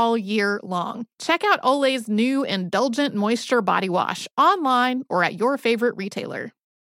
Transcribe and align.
all 0.00 0.16
year 0.16 0.58
long. 0.62 1.04
Check 1.18 1.42
out 1.44 1.60
Olay's 1.62 2.08
new 2.08 2.42
Indulgent 2.42 3.14
Moisture 3.14 3.60
Body 3.60 3.90
Wash 3.90 4.26
online 4.38 5.04
or 5.10 5.22
at 5.22 5.38
your 5.38 5.58
favorite 5.58 5.94
retailer. 5.94 6.52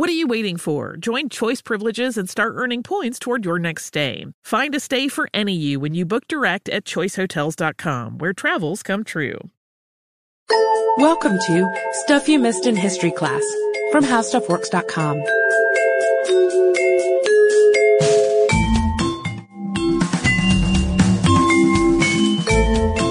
What 0.00 0.08
are 0.08 0.12
you 0.12 0.28
waiting 0.28 0.56
for? 0.56 0.96
Join 0.96 1.28
Choice 1.28 1.60
Privileges 1.60 2.16
and 2.16 2.26
start 2.26 2.54
earning 2.56 2.82
points 2.82 3.18
toward 3.18 3.44
your 3.44 3.58
next 3.58 3.84
stay. 3.84 4.24
Find 4.42 4.74
a 4.74 4.80
stay 4.80 5.08
for 5.08 5.28
any 5.34 5.54
you 5.54 5.78
when 5.78 5.92
you 5.92 6.06
book 6.06 6.26
direct 6.26 6.70
at 6.70 6.86
choicehotels.com, 6.86 8.16
where 8.16 8.32
travels 8.32 8.82
come 8.82 9.04
true. 9.04 9.36
Welcome 10.96 11.38
to 11.38 11.68
Stuff 12.04 12.30
You 12.30 12.38
Missed 12.38 12.64
in 12.64 12.76
History 12.76 13.10
class 13.10 13.42
from 13.92 14.02
HowStuffWorks.com. 14.02 15.18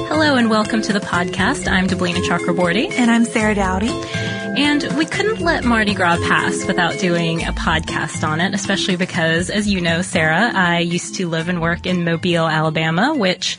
Hello 0.08 0.38
and 0.38 0.50
welcome 0.50 0.82
to 0.82 0.92
the 0.92 1.02
podcast. 1.02 1.72
I'm 1.72 1.86
Deblina 1.86 2.24
Chakraborty. 2.24 2.92
And 2.94 3.12
I'm 3.12 3.26
Sarah 3.26 3.54
Dowdy. 3.54 4.39
And 4.58 4.84
we 4.98 5.06
couldn't 5.06 5.40
let 5.40 5.64
Mardi 5.64 5.94
Gras 5.94 6.18
pass 6.18 6.66
without 6.66 6.98
doing 7.00 7.44
a 7.46 7.52
podcast 7.52 8.28
on 8.28 8.42
it, 8.42 8.54
especially 8.54 8.96
because, 8.96 9.50
as 9.50 9.68
you 9.68 9.82
know, 9.82 10.02
Sarah, 10.02 10.52
I 10.54 10.80
used 10.80 11.16
to 11.16 11.28
live 11.28 11.50
and 11.50 11.62
work 11.62 11.86
in 11.86 12.04
Mobile, 12.04 12.48
Alabama, 12.48 13.14
which 13.14 13.58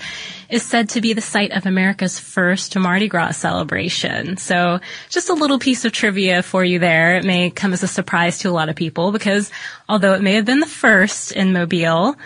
is 0.49 0.62
said 0.62 0.91
to 0.91 1.00
be 1.00 1.12
the 1.12 1.21
site 1.21 1.53
of 1.53 1.67
America's 1.67 2.19
first 2.19 2.77
Mardi 2.77 3.09
Gras 3.09 3.37
celebration. 3.37 4.37
So 4.37 4.81
just 5.09 5.31
a 5.31 5.34
little 5.34 5.59
piece 5.59 5.84
of 5.84 5.93
trivia 5.93 6.43
for 6.43 6.65
you 6.65 6.79
there. 6.79 7.17
It 7.17 7.25
may 7.25 7.50
come 7.50 7.73
as 7.73 7.83
a 7.83 7.89
surprise 7.89 8.39
to 8.39 8.49
a 8.49 8.53
lot 8.53 8.69
of 8.69 8.77
people 8.77 9.12
because 9.12 9.50
although 9.89 10.15
it 10.15 10.23
may 10.23 10.34
have 10.34 10.45
been 10.45 10.61
the 10.61 10.67
first 10.67 11.33
in 11.33 11.53
Mobile, 11.53 12.17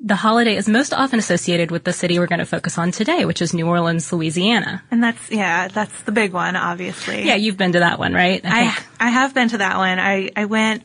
the 0.00 0.16
holiday 0.16 0.56
is 0.56 0.68
most 0.68 0.94
often 0.94 1.18
associated 1.18 1.70
with 1.70 1.84
the 1.84 1.92
city 1.92 2.18
we're 2.18 2.26
going 2.26 2.38
to 2.38 2.46
focus 2.46 2.78
on 2.78 2.90
today, 2.92 3.24
which 3.24 3.42
is 3.42 3.52
New 3.52 3.66
Orleans, 3.66 4.12
Louisiana. 4.12 4.82
And 4.90 5.02
that's, 5.02 5.30
yeah, 5.30 5.68
that's 5.68 6.02
the 6.02 6.12
big 6.12 6.32
one, 6.32 6.56
obviously. 6.56 7.24
Yeah, 7.24 7.34
you've 7.34 7.56
been 7.56 7.72
to 7.72 7.80
that 7.80 7.98
one, 7.98 8.14
right? 8.14 8.40
I, 8.44 8.66
I, 8.66 8.78
I 9.00 9.10
have 9.10 9.34
been 9.34 9.48
to 9.50 9.58
that 9.58 9.76
one. 9.76 9.98
I, 9.98 10.30
I 10.36 10.44
went 10.44 10.84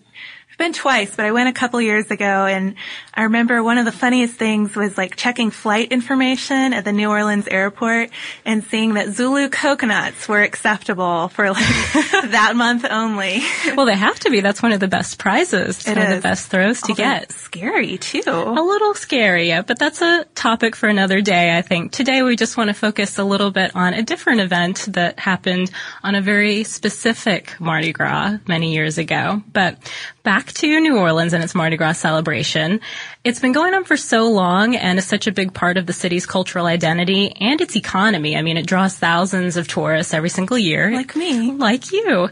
I've 0.53 0.59
been 0.59 0.73
twice, 0.73 1.15
but 1.15 1.25
I 1.25 1.31
went 1.31 1.49
a 1.49 1.51
couple 1.51 1.81
years 1.81 2.11
ago 2.11 2.45
and 2.45 2.75
I 3.11 3.23
remember 3.23 3.63
one 3.63 3.79
of 3.79 3.85
the 3.85 3.91
funniest 3.91 4.35
things 4.35 4.75
was 4.75 4.95
like 4.95 5.15
checking 5.15 5.49
flight 5.49 5.91
information 5.91 6.73
at 6.73 6.85
the 6.85 6.91
New 6.91 7.09
Orleans 7.09 7.47
airport 7.47 8.11
and 8.45 8.63
seeing 8.63 8.93
that 8.93 9.09
Zulu 9.09 9.49
coconuts 9.49 10.29
were 10.29 10.43
acceptable 10.43 11.29
for 11.29 11.49
like 11.49 11.57
that 12.29 12.53
month 12.55 12.85
only. 12.87 13.41
Well, 13.75 13.87
they 13.87 13.95
have 13.95 14.19
to 14.19 14.29
be. 14.29 14.41
That's 14.41 14.61
one 14.61 14.73
of 14.73 14.79
the 14.79 14.87
best 14.87 15.17
prizes. 15.17 15.79
It's 15.79 15.87
it 15.87 15.97
one 15.97 16.05
is. 16.05 16.17
of 16.17 16.21
the 16.21 16.27
best 16.27 16.51
throws 16.51 16.81
to 16.81 16.91
Although 16.91 17.03
get. 17.03 17.31
Scary 17.31 17.97
too. 17.97 18.21
A 18.27 18.61
little 18.61 18.93
scary, 18.93 19.47
yeah, 19.47 19.63
but 19.63 19.79
that's 19.79 20.03
a 20.03 20.25
topic 20.35 20.75
for 20.75 20.87
another 20.87 21.21
day, 21.21 21.57
I 21.57 21.63
think. 21.63 21.93
Today 21.93 22.21
we 22.21 22.35
just 22.35 22.57
want 22.57 22.67
to 22.67 22.75
focus 22.75 23.17
a 23.17 23.23
little 23.23 23.49
bit 23.49 23.75
on 23.75 23.95
a 23.95 24.03
different 24.03 24.41
event 24.41 24.85
that 24.89 25.19
happened 25.19 25.71
on 26.03 26.13
a 26.13 26.21
very 26.21 26.63
specific 26.63 27.59
Mardi 27.59 27.91
Gras 27.91 28.37
many 28.47 28.73
years 28.75 28.99
ago. 28.99 29.41
But 29.51 29.79
back 30.21 30.42
to 30.45 30.79
New 30.79 30.97
Orleans 30.97 31.33
and 31.33 31.43
its 31.43 31.55
Mardi 31.55 31.77
Gras 31.77 31.93
celebration. 31.93 32.81
It's 33.23 33.39
been 33.39 33.51
going 33.51 33.73
on 33.73 33.83
for 33.83 33.95
so 33.95 34.29
long 34.29 34.75
and 34.75 34.99
is 34.99 35.05
such 35.05 35.27
a 35.27 35.31
big 35.31 35.53
part 35.53 35.77
of 35.77 35.85
the 35.85 35.93
city's 35.93 36.25
cultural 36.25 36.65
identity 36.65 37.31
and 37.39 37.61
its 37.61 37.75
economy. 37.75 38.35
I 38.35 38.41
mean, 38.41 38.57
it 38.57 38.65
draws 38.65 38.97
thousands 38.97 39.57
of 39.57 39.67
tourists 39.67 40.13
every 40.13 40.29
single 40.29 40.57
year. 40.57 40.91
Like 40.91 41.15
me. 41.15 41.51
Like 41.51 41.91
you. 41.91 42.29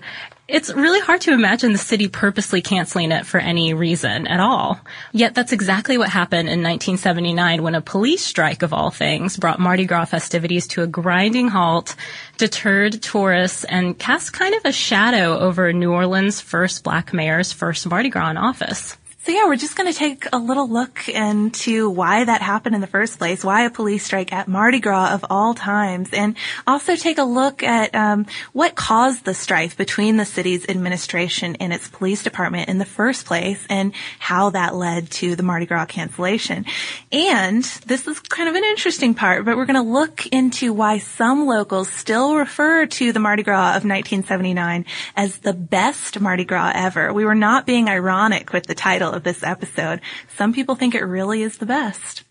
It's 0.51 0.69
really 0.73 1.00
hard 1.00 1.22
to 1.22 1.31
imagine 1.31 1.72
the 1.72 1.78
city 1.78 2.09
purposely 2.09 2.62
canceling 2.62 3.13
it 3.13 3.25
for 3.25 3.39
any 3.39 3.73
reason 3.73 4.28
at 4.28 4.41
all. 4.41 4.81
Yet 5.13 5.34
that's 5.34 5.53
exactly 5.53 5.97
what 5.97 6.09
happened 6.09 6.50
in 6.50 6.62
1979 6.62 7.63
when 7.63 7.73
a 7.73 7.79
police 7.79 8.25
strike 8.25 8.61
of 8.61 8.73
all 8.73 8.90
things 8.91 9.38
brought 9.38 9.61
Mardi 9.61 9.85
Gras 9.85 10.03
festivities 10.03 10.67
to 10.67 10.84
a 10.84 10.88
grinding 10.88 11.47
halt, 11.47 11.95
deterred 12.38 13.01
tourists, 13.01 13.63
and 13.63 13.97
cast 13.97 14.34
kind 14.34 14.53
of 14.53 14.66
a 14.66 14.73
shadow 14.73 15.40
over 15.40 15.72
New 15.72 15.94
Orleans' 15.94 16.41
first 16.41 16.84
black 16.84 17.13
mayor's 17.13 17.53
first 17.53 17.88
Mardi 17.88 18.09
Gras 18.09 18.31
in 18.31 18.35
office. 18.35 18.97
So 19.23 19.31
yeah, 19.31 19.45
we're 19.45 19.55
just 19.55 19.75
going 19.75 19.91
to 19.91 19.97
take 19.97 20.25
a 20.33 20.39
little 20.39 20.67
look 20.67 21.07
into 21.07 21.91
why 21.91 22.23
that 22.23 22.41
happened 22.41 22.73
in 22.73 22.81
the 22.81 22.87
first 22.87 23.19
place, 23.19 23.43
why 23.43 23.65
a 23.65 23.69
police 23.69 24.03
strike 24.03 24.33
at 24.33 24.47
Mardi 24.47 24.79
Gras 24.79 25.13
of 25.13 25.23
all 25.29 25.53
times, 25.53 26.09
and 26.11 26.35
also 26.66 26.96
take 26.96 27.19
a 27.19 27.23
look 27.23 27.61
at 27.61 27.93
um, 27.93 28.25
what 28.51 28.73
caused 28.73 29.23
the 29.23 29.35
strife 29.35 29.78
between 29.78 30.17
the 30.17 30.25
city's 30.25 30.67
administration 30.67 31.55
and 31.57 31.72
its 31.72 31.87
police 31.87 32.23
department 32.23 32.67
in 32.67 32.79
the 32.79 32.85
first 32.85 33.28
place, 33.28 33.63
and 33.69 33.93
how 34.17 34.49
that 34.49 34.73
led 34.73 35.11
to 35.11 35.35
the 35.35 35.43
Mardi 35.43 35.67
Gras 35.67 35.85
cancellation. 35.85 36.66
And 37.11 37.63
this 37.63 38.07
is 38.07 38.19
kind 38.22 38.49
of 38.49 38.55
an 38.55 38.63
interesting 38.63 39.13
part, 39.13 39.46
but 39.46 39.55
we're 39.55 39.67
going 39.67 39.75
to 39.75 39.87
look 39.87 40.25
into 40.25 40.73
why 40.73 40.97
some 40.97 41.46
locals 41.46 41.90
still 41.90 42.37
refer 42.37 42.87
to 42.87 43.13
the 43.13 43.19
Mardi 43.19 43.43
Gras 43.43 43.75
of 43.75 43.85
1979 43.85 44.84
as 45.16 45.37
the 45.37 45.53
best 45.53 46.19
Mardi 46.19 46.43
Gras 46.43 46.72
ever. 46.73 47.13
We 47.13 47.23
were 47.23 47.35
not 47.35 47.67
being 47.67 47.87
ironic 47.87 48.51
with 48.51 48.66
the 48.66 48.73
title 48.73 49.10
of 49.11 49.23
this 49.23 49.43
episode. 49.43 50.02
Some 50.35 50.53
people 50.53 50.75
think 50.75 50.96
it 50.96 51.03
really 51.03 51.41
is 51.41 51.58
the 51.58 51.66
best. 51.66 52.23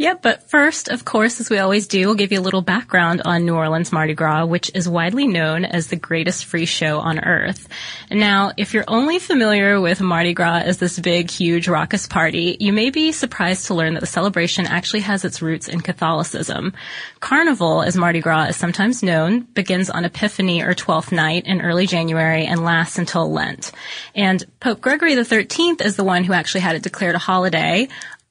Yep, 0.00 0.22
but 0.22 0.48
first, 0.48 0.88
of 0.88 1.04
course, 1.04 1.40
as 1.40 1.50
we 1.50 1.58
always 1.58 1.86
do, 1.86 2.06
we'll 2.06 2.14
give 2.14 2.32
you 2.32 2.40
a 2.40 2.48
little 2.48 2.62
background 2.62 3.20
on 3.26 3.44
New 3.44 3.54
Orleans 3.54 3.92
Mardi 3.92 4.14
Gras, 4.14 4.46
which 4.46 4.70
is 4.74 4.88
widely 4.88 5.28
known 5.28 5.66
as 5.66 5.88
the 5.88 5.96
greatest 5.96 6.46
free 6.46 6.64
show 6.64 7.00
on 7.00 7.22
earth. 7.22 7.68
Now, 8.10 8.52
if 8.56 8.72
you're 8.72 8.86
only 8.88 9.18
familiar 9.18 9.78
with 9.78 10.00
Mardi 10.00 10.32
Gras 10.32 10.62
as 10.64 10.78
this 10.78 10.98
big, 10.98 11.30
huge, 11.30 11.68
raucous 11.68 12.06
party, 12.06 12.56
you 12.60 12.72
may 12.72 12.88
be 12.88 13.12
surprised 13.12 13.66
to 13.66 13.74
learn 13.74 13.92
that 13.92 14.00
the 14.00 14.06
celebration 14.06 14.66
actually 14.66 15.00
has 15.00 15.22
its 15.22 15.42
roots 15.42 15.68
in 15.68 15.82
Catholicism. 15.82 16.72
Carnival, 17.20 17.82
as 17.82 17.94
Mardi 17.94 18.20
Gras 18.20 18.44
is 18.44 18.56
sometimes 18.56 19.02
known, 19.02 19.40
begins 19.40 19.90
on 19.90 20.06
Epiphany 20.06 20.62
or 20.62 20.72
Twelfth 20.72 21.12
Night 21.12 21.44
in 21.44 21.60
early 21.60 21.86
January 21.86 22.46
and 22.46 22.64
lasts 22.64 22.98
until 22.98 23.30
Lent. 23.30 23.70
And 24.14 24.42
Pope 24.60 24.80
Gregory 24.80 25.22
XIII 25.22 25.76
is 25.84 25.96
the 25.96 26.04
one 26.04 26.24
who 26.24 26.32
actually 26.32 26.62
had 26.62 26.76
it 26.76 26.82
declared 26.82 27.16
a 27.16 27.18
holiday 27.18 27.86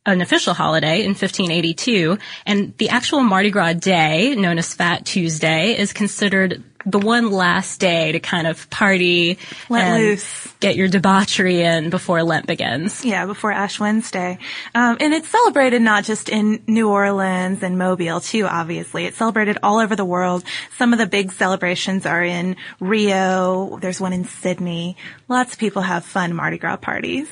an 0.09 0.21
official 0.21 0.53
holiday 0.53 1.01
in 1.01 1.09
1582, 1.09 2.17
and 2.45 2.75
the 2.77 2.89
actual 2.89 3.21
Mardi 3.21 3.51
Gras 3.51 3.73
day, 3.73 4.35
known 4.35 4.57
as 4.57 4.73
Fat 4.73 5.05
Tuesday, 5.05 5.77
is 5.77 5.93
considered 5.93 6.63
the 6.85 6.99
one 6.99 7.31
last 7.31 7.79
day 7.79 8.13
to 8.13 8.19
kind 8.19 8.47
of 8.47 8.69
party 8.69 9.37
Let 9.69 9.99
loose. 9.99 10.47
get 10.59 10.75
your 10.75 10.87
debauchery 10.87 11.61
in 11.61 11.89
before 11.89 12.23
Lent 12.23 12.47
begins. 12.47 13.03
Yeah, 13.03 13.25
before 13.25 13.51
Ash 13.51 13.79
Wednesday. 13.79 14.39
Um, 14.73 14.97
and 14.99 15.13
it's 15.13 15.27
celebrated 15.27 15.81
not 15.81 16.03
just 16.05 16.29
in 16.29 16.63
New 16.67 16.89
Orleans 16.89 17.63
and 17.63 17.77
Mobile 17.77 18.21
too, 18.21 18.45
obviously. 18.45 19.05
It's 19.05 19.17
celebrated 19.17 19.57
all 19.61 19.79
over 19.79 19.95
the 19.95 20.05
world. 20.05 20.43
Some 20.77 20.93
of 20.93 20.99
the 20.99 21.05
big 21.05 21.31
celebrations 21.31 22.05
are 22.05 22.23
in 22.23 22.55
Rio. 22.79 23.77
There's 23.81 23.99
one 23.99 24.13
in 24.13 24.25
Sydney. 24.25 24.95
Lots 25.27 25.53
of 25.53 25.59
people 25.59 25.81
have 25.81 26.05
fun 26.05 26.33
Mardi 26.33 26.57
Gras 26.57 26.77
parties. 26.77 27.27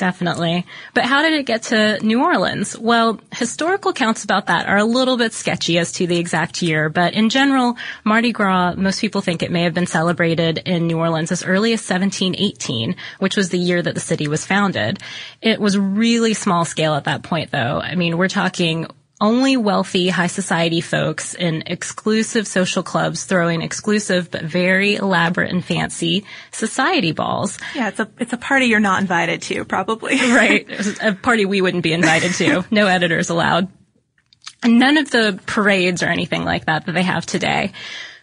Definitely. 0.00 0.64
But 0.94 1.04
how 1.04 1.20
did 1.20 1.34
it 1.34 1.44
get 1.44 1.64
to 1.64 1.98
New 2.02 2.24
Orleans? 2.24 2.74
Well, 2.76 3.20
historical 3.34 3.90
accounts 3.90 4.24
about 4.24 4.46
that 4.46 4.66
are 4.66 4.78
a 4.78 4.84
little 4.84 5.18
bit 5.18 5.34
sketchy 5.34 5.76
as 5.76 5.92
to 5.92 6.06
the 6.06 6.16
exact 6.16 6.62
year, 6.62 6.88
but 6.88 7.12
in 7.12 7.28
general, 7.28 7.76
Mardi 8.02 8.32
Gras, 8.32 8.76
most 8.76 9.02
people 9.02 9.20
think 9.20 9.42
it 9.42 9.50
may 9.50 9.64
have 9.64 9.74
been 9.74 9.86
celebrated 9.86 10.62
in 10.64 10.86
New 10.86 10.98
Orleans 10.98 11.30
as 11.30 11.44
early 11.44 11.74
as 11.74 11.80
1718, 11.80 12.96
which 13.18 13.36
was 13.36 13.50
the 13.50 13.58
year 13.58 13.82
that 13.82 13.92
the 13.94 14.00
city 14.00 14.26
was 14.26 14.46
founded. 14.46 15.00
It 15.42 15.60
was 15.60 15.76
really 15.76 16.32
small 16.32 16.64
scale 16.64 16.94
at 16.94 17.04
that 17.04 17.22
point 17.22 17.50
though. 17.50 17.78
I 17.78 17.94
mean, 17.94 18.16
we're 18.16 18.28
talking 18.28 18.86
only 19.20 19.56
wealthy 19.56 20.08
high 20.08 20.26
society 20.26 20.80
folks 20.80 21.34
in 21.34 21.62
exclusive 21.66 22.46
social 22.46 22.82
clubs 22.82 23.24
throwing 23.24 23.62
exclusive 23.62 24.30
but 24.30 24.42
very 24.42 24.94
elaborate 24.94 25.50
and 25.50 25.64
fancy 25.64 26.24
society 26.50 27.12
balls. 27.12 27.58
Yeah, 27.74 27.88
it's 27.88 28.00
a, 28.00 28.08
it's 28.18 28.32
a 28.32 28.38
party 28.38 28.66
you're 28.66 28.80
not 28.80 29.00
invited 29.00 29.42
to, 29.42 29.64
probably. 29.64 30.16
right. 30.32 30.66
A 31.02 31.14
party 31.14 31.44
we 31.44 31.60
wouldn't 31.60 31.82
be 31.82 31.92
invited 31.92 32.32
to. 32.34 32.64
No 32.70 32.86
editors 32.86 33.30
allowed. 33.30 33.68
And 34.62 34.78
none 34.78 34.96
of 34.98 35.10
the 35.10 35.40
parades 35.46 36.02
or 36.02 36.06
anything 36.06 36.44
like 36.44 36.66
that 36.66 36.86
that 36.86 36.92
they 36.92 37.02
have 37.02 37.24
today. 37.24 37.72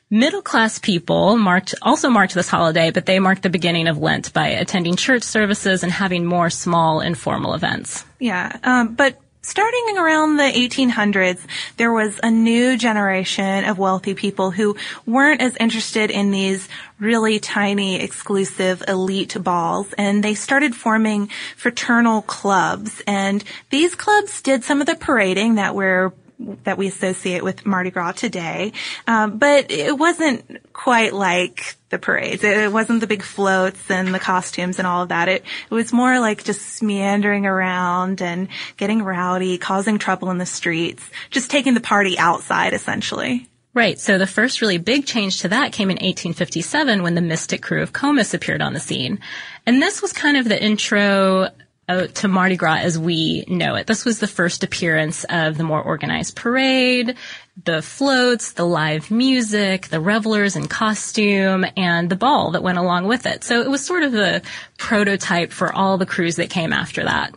Middle 0.10 0.42
class 0.42 0.80
people 0.80 1.36
marked, 1.36 1.76
also 1.82 2.10
marked 2.10 2.34
this 2.34 2.48
holiday, 2.48 2.92
but 2.92 3.06
they 3.06 3.20
marked 3.20 3.44
the 3.44 3.50
beginning 3.50 3.88
of 3.88 3.98
Lent 3.98 4.32
by 4.32 4.50
attending 4.50 4.96
church 4.96 5.24
services 5.24 5.84
and 5.84 5.92
having 5.92 6.26
more 6.26 6.50
small 6.50 7.02
informal 7.02 7.54
events. 7.56 8.06
Yeah, 8.20 8.58
um, 8.64 8.96
but 8.96 9.20
starting 9.48 9.98
around 9.98 10.36
the 10.36 10.44
1800s, 10.44 11.40
there 11.78 11.94
was 11.94 12.20
a 12.22 12.30
new 12.30 12.78
generation 12.78 13.64
of 13.64 13.80
wealthy 13.80 14.14
people 14.14 14.52
who 14.52 14.76
weren't 15.06 15.42
as 15.42 15.56
interested 15.58 16.12
in 16.12 16.32
these 16.32 16.68
really 17.00 17.40
tiny, 17.40 18.02
exclusive, 18.02 18.84
elite 18.88 19.42
balls, 19.42 19.94
and 19.98 20.22
they 20.22 20.36
started 20.36 20.76
forming 20.76 21.30
fraternal 21.56 22.22
clubs. 22.24 23.02
And 23.08 23.44
these 23.70 23.96
clubs 23.96 24.42
did 24.42 24.66
some 24.66 24.82
of 24.82 24.88
the 24.88 24.96
parading 24.96 25.56
that 25.56 25.76
we're 25.76 26.12
that 26.40 26.78
we 26.78 26.88
associate 26.88 27.44
with 27.44 27.66
Mardi 27.66 27.92
Gras 27.92 28.14
today. 28.14 28.74
Um, 29.08 29.38
but 29.38 29.72
it 29.72 29.98
wasn't 29.98 30.72
quite 30.74 31.14
like 31.14 31.76
the 31.90 31.98
parades. 31.98 32.44
It, 32.44 32.58
it, 32.58 32.72
wasn't 32.72 33.02
the 33.02 33.08
big 33.08 33.24
floats 33.24 33.90
and 33.90 34.14
the 34.14 34.20
costumes 34.20 34.78
and 34.78 34.88
all 34.88 35.04
of 35.04 35.10
that. 35.10 35.30
It, 35.30 35.44
it 35.70 35.74
was 35.74 35.92
more 35.92 36.20
like 36.20 36.44
just 36.44 36.84
meandering 36.84 37.46
around 37.46 38.22
and 38.22 38.50
getting 38.78 39.02
rowdy, 39.02 39.58
causing 39.58 39.98
trouble 39.98 40.30
in 40.30 40.38
the 40.38 40.46
streets, 40.46 41.04
just 41.30 41.50
taking 41.50 41.74
the 41.74 41.82
party 41.82 42.20
outside 42.20 42.74
essentially. 42.74 43.48
Right. 43.74 44.00
So 44.00 44.18
the 44.18 44.26
first 44.26 44.62
really 44.62 44.80
big 44.80 45.06
change 45.06 45.42
to 45.42 45.50
that 45.50 45.72
came 45.72 45.92
in 45.92 45.98
1857 45.98 47.04
when 47.04 47.14
the 47.14 47.22
Mystick 47.22 47.62
Krewe 47.62 47.84
of 47.84 47.94
Comus 47.94 48.34
appeared 48.34 48.62
on 48.62 48.74
the 48.74 48.80
scene. 48.80 49.20
And 49.68 49.82
this 49.82 50.02
was 50.02 50.14
kind 50.14 50.36
of 50.36 50.50
the 50.50 50.62
intro 50.62 51.50
Uh, 51.90 52.08
to 52.08 52.28
Mardi 52.28 52.58
Gras 52.58 52.80
as 52.80 53.00
we 53.00 53.46
know 53.48 53.76
it. 53.76 53.88
This 53.88 54.04
was 54.04 54.20
the 54.20 54.28
first 54.28 54.66
appearance 54.66 55.24
of 55.30 55.58
the 55.58 55.64
more 55.64 55.82
organized 55.82 56.36
parade, 56.36 57.16
the 57.64 57.82
floats, 57.82 58.52
the 58.52 58.66
live 58.66 59.10
music, 59.10 59.88
the 59.88 60.02
revelers 60.02 60.58
in 60.58 60.68
costume, 60.68 61.66
and 61.78 62.10
the 62.10 62.18
ball 62.18 62.52
that 62.52 62.62
went 62.62 62.78
along 62.78 63.08
with 63.08 63.26
it. 63.26 63.46
So 63.46 63.62
it 63.62 63.70
was 63.70 63.86
sort 63.86 64.04
of 64.04 64.12
the 64.12 64.42
prototype 64.78 65.54
for 65.54 65.72
all 65.72 65.98
the 65.98 66.06
crews 66.06 66.36
that 66.36 66.50
came 66.50 66.74
after 66.74 67.06
that. 67.06 67.34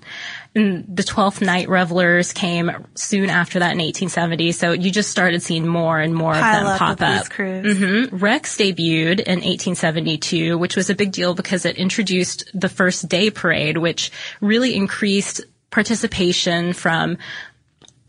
And 0.54 0.84
the 0.88 1.04
12th 1.04 1.44
night 1.44 1.68
revelers 1.68 2.32
came 2.32 2.70
soon 2.96 3.30
after 3.30 3.60
that 3.60 3.72
in 3.72 3.78
1870. 3.78 4.50
So 4.52 4.72
you 4.72 4.90
just 4.90 5.10
started 5.10 5.42
seeing 5.42 5.66
more 5.66 6.00
and 6.00 6.12
more 6.14 6.32
Pile 6.32 6.56
of 6.56 6.64
them 6.64 6.72
up 6.72 6.78
pop 6.78 7.00
up. 7.00 7.18
these 7.18 7.28
crews. 7.28 7.78
hmm 7.78 8.16
Rex 8.16 8.56
debuted 8.56 9.20
in 9.20 9.38
1872, 9.38 10.58
which 10.58 10.74
was 10.74 10.90
a 10.90 10.94
big 10.94 11.12
deal 11.12 11.34
because 11.34 11.64
it 11.64 11.76
introduced 11.76 12.50
the 12.52 12.68
first 12.68 13.08
day 13.08 13.30
parade, 13.30 13.78
which 13.78 14.10
really 14.40 14.74
increased 14.74 15.40
participation 15.70 16.72
from, 16.72 17.16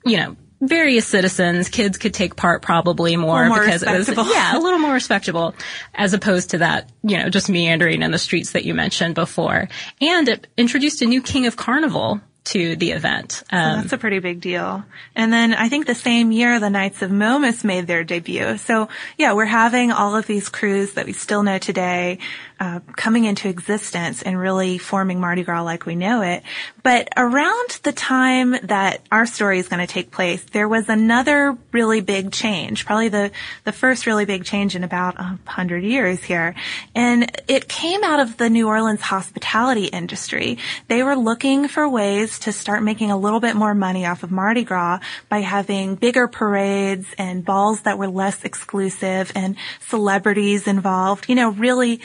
you 0.04 0.18
know, 0.18 0.36
various 0.62 1.08
citizens, 1.08 1.70
kids 1.70 1.98
could 1.98 2.14
take 2.14 2.36
part 2.36 2.62
probably 2.62 3.16
more, 3.18 3.48
more 3.48 3.60
because 3.60 3.84
it 3.84 3.92
was, 3.92 4.08
yeah, 4.32 4.58
a 4.58 4.60
little 4.60 4.80
more 4.80 4.94
respectable 4.94 5.56
as 5.94 6.14
opposed 6.14 6.52
to 6.52 6.60
that, 6.60 6.92
you 7.04 7.18
know, 7.18 7.30
just 7.30 7.50
meandering 7.50 8.02
in 8.02 8.12
the 8.12 8.20
streets 8.20 8.52
that 8.52 8.64
you 8.64 8.74
mentioned 8.74 9.16
before. 9.16 9.68
And 10.00 10.28
it 10.28 10.48
introduced 10.58 11.02
a 11.02 11.06
new 11.06 11.22
king 11.22 11.48
of 11.48 11.56
carnival 11.56 12.22
to 12.44 12.76
the 12.76 12.92
event. 12.92 13.44
Um, 13.52 13.82
That's 13.82 13.94
a 13.94 13.98
pretty 13.98 14.20
big 14.20 14.42
deal. 14.42 14.84
And 15.16 15.32
then 15.32 15.54
I 15.54 15.70
think 15.70 15.86
the 15.86 15.96
same 15.96 16.32
year 16.32 16.60
the 16.60 16.70
Knights 16.70 17.02
of 17.02 17.12
Momus 17.12 17.64
made 17.64 17.86
their 17.86 18.04
debut. 18.04 18.58
So 18.58 18.90
yeah, 19.18 19.34
we're 19.34 19.46
having 19.46 19.92
all 19.92 20.16
of 20.16 20.26
these 20.26 20.50
crews 20.50 20.94
that 20.94 21.06
we 21.06 21.14
still 21.14 21.44
know 21.44 21.60
today 21.60 22.18
uh, 22.62 22.80
coming 22.96 23.26
into 23.26 23.50
existence 23.50 24.22
and 24.22 24.38
really 24.38 24.78
forming 24.78 25.20
Mardi 25.20 25.42
Gras 25.42 25.64
like 25.64 25.88
we 25.88 25.96
know 25.96 26.22
it. 26.22 26.44
But 26.84 27.10
around 27.18 27.80
the 27.82 27.92
time 27.92 28.52
that 28.68 29.02
our 29.12 29.26
story 29.26 29.58
is 29.58 29.68
going 29.68 29.80
to 29.80 29.92
take 29.92 30.12
place, 30.12 30.44
there 30.44 30.70
was 30.70 30.88
another 30.88 31.58
really 31.72 32.02
big 32.02 32.32
change, 32.32 32.86
probably 32.86 33.10
the 33.10 33.32
the 33.64 33.72
first 33.72 34.06
really 34.06 34.26
big 34.26 34.46
change 34.46 34.76
in 34.76 34.84
about 34.84 35.20
a 35.20 35.40
hundred 35.48 35.84
years 35.84 36.24
here, 36.24 36.54
and 36.94 37.32
it 37.48 37.68
came 37.68 38.04
out 38.04 38.20
of 38.20 38.38
the 38.38 38.48
New 38.48 38.68
Orleans 38.68 39.02
hospitality 39.02 39.86
industry. 39.86 40.60
They 40.88 41.02
were 41.02 41.16
looking 41.16 41.68
for 41.68 41.90
ways 41.90 42.38
to 42.42 42.52
start 42.52 42.84
making 42.84 43.10
a 43.10 43.18
little 43.18 43.40
bit 43.40 43.56
more 43.56 43.74
money 43.74 44.06
off 44.06 44.22
of 44.22 44.30
Mardi 44.30 44.64
Gras 44.64 45.00
by 45.30 45.40
having 45.40 45.96
bigger 45.96 46.28
parades 46.28 47.08
and 47.18 47.44
balls 47.44 47.82
that 47.82 47.98
were 47.98 48.08
less 48.08 48.46
exclusive 48.46 49.32
and 49.34 49.56
celebrities 49.88 50.68
involved. 50.68 51.28
You 51.28 51.34
know, 51.34 51.50
really 51.50 52.02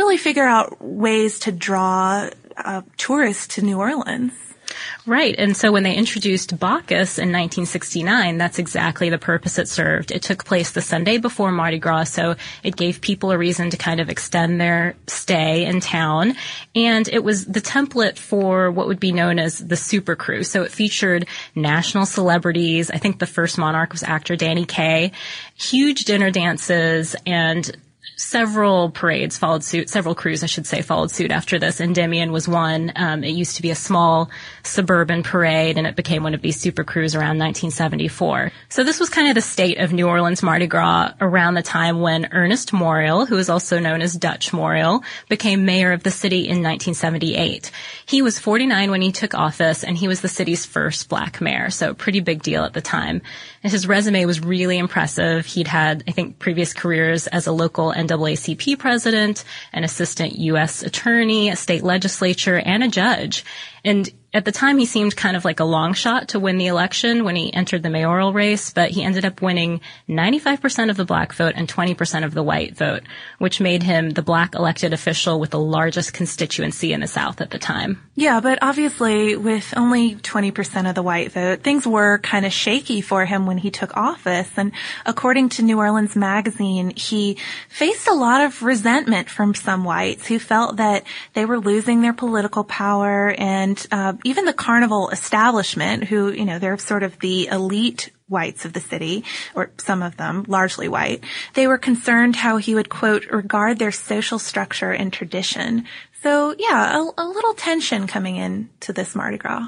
really 0.00 0.16
figure 0.16 0.46
out 0.46 0.80
ways 0.80 1.40
to 1.40 1.52
draw 1.52 2.30
uh, 2.56 2.80
tourists 2.96 3.54
to 3.54 3.62
New 3.62 3.78
Orleans. 3.78 4.32
Right. 5.04 5.34
And 5.36 5.54
so 5.54 5.72
when 5.72 5.82
they 5.82 5.94
introduced 5.94 6.58
Bacchus 6.58 7.18
in 7.18 7.28
1969, 7.28 8.38
that's 8.38 8.58
exactly 8.58 9.10
the 9.10 9.18
purpose 9.18 9.58
it 9.58 9.68
served. 9.68 10.10
It 10.10 10.22
took 10.22 10.44
place 10.46 10.70
the 10.70 10.80
Sunday 10.80 11.18
before 11.18 11.50
Mardi 11.50 11.78
Gras, 11.78 12.04
so 12.04 12.36
it 12.62 12.76
gave 12.76 13.02
people 13.02 13.30
a 13.30 13.36
reason 13.36 13.68
to 13.70 13.76
kind 13.76 14.00
of 14.00 14.08
extend 14.08 14.58
their 14.58 14.94
stay 15.06 15.66
in 15.66 15.80
town. 15.80 16.34
And 16.74 17.08
it 17.08 17.22
was 17.22 17.44
the 17.44 17.60
template 17.60 18.16
for 18.16 18.70
what 18.70 18.86
would 18.86 19.00
be 19.00 19.12
known 19.12 19.38
as 19.38 19.58
the 19.58 19.76
Super 19.76 20.16
Crew. 20.16 20.44
So 20.44 20.62
it 20.62 20.70
featured 20.70 21.26
national 21.54 22.06
celebrities. 22.06 22.90
I 22.90 22.96
think 22.96 23.18
the 23.18 23.26
first 23.26 23.58
monarch 23.58 23.92
was 23.92 24.02
actor 24.02 24.36
Danny 24.36 24.64
Kaye. 24.64 25.12
Huge 25.56 26.04
dinner 26.04 26.30
dances 26.30 27.16
and 27.26 27.70
several 28.20 28.90
parades 28.90 29.38
followed 29.38 29.64
suit, 29.64 29.88
several 29.88 30.14
crews, 30.14 30.44
I 30.44 30.46
should 30.46 30.66
say, 30.66 30.82
followed 30.82 31.10
suit 31.10 31.30
after 31.30 31.58
this. 31.58 31.80
Endymion 31.80 32.32
was 32.32 32.46
one. 32.46 32.92
Um, 32.94 33.24
it 33.24 33.30
used 33.30 33.56
to 33.56 33.62
be 33.62 33.70
a 33.70 33.74
small 33.74 34.30
suburban 34.62 35.22
parade, 35.22 35.78
and 35.78 35.86
it 35.86 35.96
became 35.96 36.22
one 36.22 36.34
of 36.34 36.42
these 36.42 36.60
super 36.60 36.84
crews 36.84 37.14
around 37.14 37.38
1974. 37.38 38.52
So 38.68 38.84
this 38.84 39.00
was 39.00 39.08
kind 39.08 39.28
of 39.28 39.34
the 39.34 39.40
state 39.40 39.78
of 39.78 39.94
New 39.94 40.06
Orleans 40.06 40.42
Mardi 40.42 40.66
Gras 40.66 41.14
around 41.20 41.54
the 41.54 41.62
time 41.62 42.02
when 42.02 42.28
Ernest 42.30 42.72
Morial, 42.72 43.26
who 43.26 43.38
is 43.38 43.48
also 43.48 43.78
known 43.78 44.02
as 44.02 44.14
Dutch 44.14 44.52
Morial, 44.52 45.02
became 45.30 45.64
mayor 45.64 45.92
of 45.92 46.02
the 46.02 46.10
city 46.10 46.40
in 46.40 46.62
1978. 46.62 47.70
He 48.04 48.20
was 48.20 48.38
49 48.38 48.90
when 48.90 49.00
he 49.00 49.12
took 49.12 49.34
office, 49.34 49.82
and 49.82 49.96
he 49.96 50.08
was 50.08 50.20
the 50.20 50.28
city's 50.28 50.66
first 50.66 51.08
black 51.08 51.40
mayor, 51.40 51.70
so 51.70 51.94
pretty 51.94 52.20
big 52.20 52.42
deal 52.42 52.64
at 52.64 52.74
the 52.74 52.82
time. 52.82 53.22
And 53.62 53.72
his 53.72 53.86
resume 53.86 54.26
was 54.26 54.40
really 54.40 54.76
impressive. 54.76 55.46
He'd 55.46 55.68
had, 55.68 56.04
I 56.06 56.12
think, 56.12 56.38
previous 56.38 56.74
careers 56.74 57.26
as 57.26 57.46
a 57.46 57.52
local 57.52 57.92
NAACP 58.10 58.78
president, 58.78 59.44
an 59.72 59.84
assistant 59.84 60.36
U.S. 60.36 60.82
attorney, 60.82 61.48
a 61.50 61.56
state 61.56 61.82
legislature, 61.82 62.58
and 62.58 62.82
a 62.82 62.88
judge. 62.88 63.44
And 63.84 64.10
at 64.32 64.44
the 64.44 64.52
time, 64.52 64.78
he 64.78 64.86
seemed 64.86 65.16
kind 65.16 65.36
of 65.36 65.44
like 65.44 65.58
a 65.58 65.64
long 65.64 65.92
shot 65.92 66.28
to 66.28 66.38
win 66.38 66.56
the 66.56 66.68
election 66.68 67.24
when 67.24 67.34
he 67.34 67.52
entered 67.52 67.82
the 67.82 67.90
mayoral 67.90 68.32
race, 68.32 68.70
but 68.70 68.90
he 68.90 69.02
ended 69.02 69.24
up 69.24 69.42
winning 69.42 69.80
95% 70.08 70.88
of 70.88 70.96
the 70.96 71.04
black 71.04 71.32
vote 71.32 71.54
and 71.56 71.68
20% 71.68 72.24
of 72.24 72.32
the 72.32 72.42
white 72.42 72.76
vote, 72.76 73.02
which 73.38 73.60
made 73.60 73.82
him 73.82 74.10
the 74.10 74.22
black 74.22 74.54
elected 74.54 74.92
official 74.92 75.40
with 75.40 75.50
the 75.50 75.58
largest 75.58 76.12
constituency 76.12 76.92
in 76.92 77.00
the 77.00 77.08
South 77.08 77.40
at 77.40 77.50
the 77.50 77.58
time. 77.58 78.00
Yeah, 78.14 78.38
but 78.38 78.60
obviously 78.62 79.34
with 79.34 79.74
only 79.76 80.14
20% 80.14 80.88
of 80.88 80.94
the 80.94 81.02
white 81.02 81.32
vote, 81.32 81.62
things 81.62 81.84
were 81.84 82.18
kind 82.18 82.46
of 82.46 82.52
shaky 82.52 83.00
for 83.00 83.24
him 83.24 83.46
when 83.46 83.58
he 83.58 83.72
took 83.72 83.96
office. 83.96 84.50
And 84.56 84.70
according 85.06 85.48
to 85.50 85.62
New 85.62 85.78
Orleans 85.78 86.14
Magazine, 86.14 86.90
he 86.94 87.36
faced 87.68 88.06
a 88.06 88.14
lot 88.14 88.42
of 88.42 88.62
resentment 88.62 89.28
from 89.28 89.54
some 89.54 89.82
whites 89.82 90.28
who 90.28 90.38
felt 90.38 90.76
that 90.76 91.02
they 91.34 91.46
were 91.46 91.58
losing 91.58 92.00
their 92.00 92.12
political 92.12 92.62
power 92.62 93.34
and 93.36 93.69
uh, 93.90 94.14
even 94.24 94.44
the 94.44 94.52
carnival 94.52 95.10
establishment, 95.10 96.04
who, 96.04 96.30
you 96.32 96.44
know, 96.44 96.58
they're 96.58 96.78
sort 96.78 97.02
of 97.02 97.18
the 97.18 97.46
elite 97.48 98.10
whites 98.28 98.64
of 98.64 98.72
the 98.72 98.80
city, 98.80 99.24
or 99.54 99.70
some 99.76 100.02
of 100.02 100.16
them, 100.16 100.44
largely 100.46 100.88
white, 100.88 101.24
they 101.54 101.66
were 101.66 101.78
concerned 101.78 102.36
how 102.36 102.56
he 102.58 102.74
would, 102.74 102.88
quote, 102.88 103.26
regard 103.30 103.78
their 103.78 103.90
social 103.90 104.38
structure 104.38 104.92
and 104.92 105.12
tradition. 105.12 105.84
So 106.22 106.54
yeah, 106.58 106.96
a, 106.96 107.22
a 107.22 107.26
little 107.26 107.54
tension 107.54 108.06
coming 108.06 108.36
in 108.36 108.68
to 108.80 108.92
this 108.92 109.14
Mardi 109.14 109.38
Gras. 109.38 109.66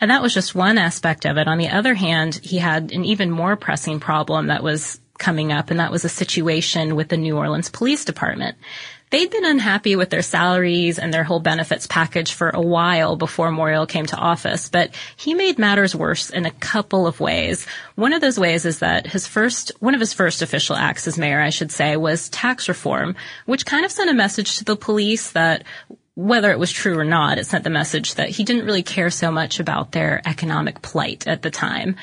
And 0.00 0.10
that 0.10 0.22
was 0.22 0.32
just 0.32 0.54
one 0.54 0.78
aspect 0.78 1.26
of 1.26 1.36
it. 1.36 1.48
On 1.48 1.58
the 1.58 1.68
other 1.68 1.94
hand, 1.94 2.40
he 2.42 2.58
had 2.58 2.92
an 2.92 3.04
even 3.04 3.30
more 3.30 3.56
pressing 3.56 4.00
problem 4.00 4.46
that 4.46 4.62
was 4.62 5.00
coming 5.18 5.52
up, 5.52 5.70
and 5.70 5.78
that 5.78 5.92
was 5.92 6.04
a 6.04 6.08
situation 6.08 6.96
with 6.96 7.08
the 7.08 7.16
New 7.16 7.36
Orleans 7.36 7.68
Police 7.68 8.04
Department 8.04 8.56
they'd 9.12 9.30
been 9.30 9.44
unhappy 9.44 9.94
with 9.94 10.10
their 10.10 10.22
salaries 10.22 10.98
and 10.98 11.12
their 11.12 11.22
whole 11.22 11.38
benefits 11.38 11.86
package 11.86 12.32
for 12.32 12.48
a 12.48 12.60
while 12.60 13.14
before 13.14 13.50
Morial 13.50 13.86
came 13.86 14.06
to 14.06 14.16
office, 14.16 14.70
but 14.70 14.90
he 15.16 15.34
made 15.34 15.58
matters 15.58 15.94
worse 15.94 16.30
in 16.30 16.46
a 16.46 16.50
couple 16.50 17.06
of 17.06 17.20
ways. 17.20 17.66
One 17.94 18.14
of 18.14 18.22
those 18.22 18.40
ways 18.40 18.64
is 18.64 18.80
that 18.80 19.06
his 19.06 19.26
first, 19.26 19.70
one 19.80 19.94
of 19.94 20.00
his 20.00 20.14
first 20.14 20.40
official 20.40 20.76
acts 20.76 21.06
as 21.06 21.18
mayor, 21.18 21.40
I 21.40 21.50
should 21.50 21.70
say, 21.70 21.96
was 21.96 22.30
tax 22.30 22.68
reform, 22.68 23.14
which 23.44 23.66
kind 23.66 23.84
of 23.84 23.92
sent 23.92 24.10
a 24.10 24.14
message 24.14 24.56
to 24.56 24.64
the 24.64 24.76
police 24.76 25.32
that 25.32 25.64
whether 26.14 26.50
it 26.50 26.58
was 26.58 26.70
true 26.70 26.98
or 26.98 27.04
not, 27.04 27.38
it 27.38 27.46
sent 27.46 27.64
the 27.64 27.70
message 27.70 28.16
that 28.16 28.28
he 28.28 28.44
didn't 28.44 28.66
really 28.66 28.82
care 28.82 29.08
so 29.08 29.30
much 29.30 29.60
about 29.60 29.92
their 29.92 30.20
economic 30.26 30.82
plight 30.82 31.26
at 31.26 31.40
the 31.40 31.50
time. 31.50 31.96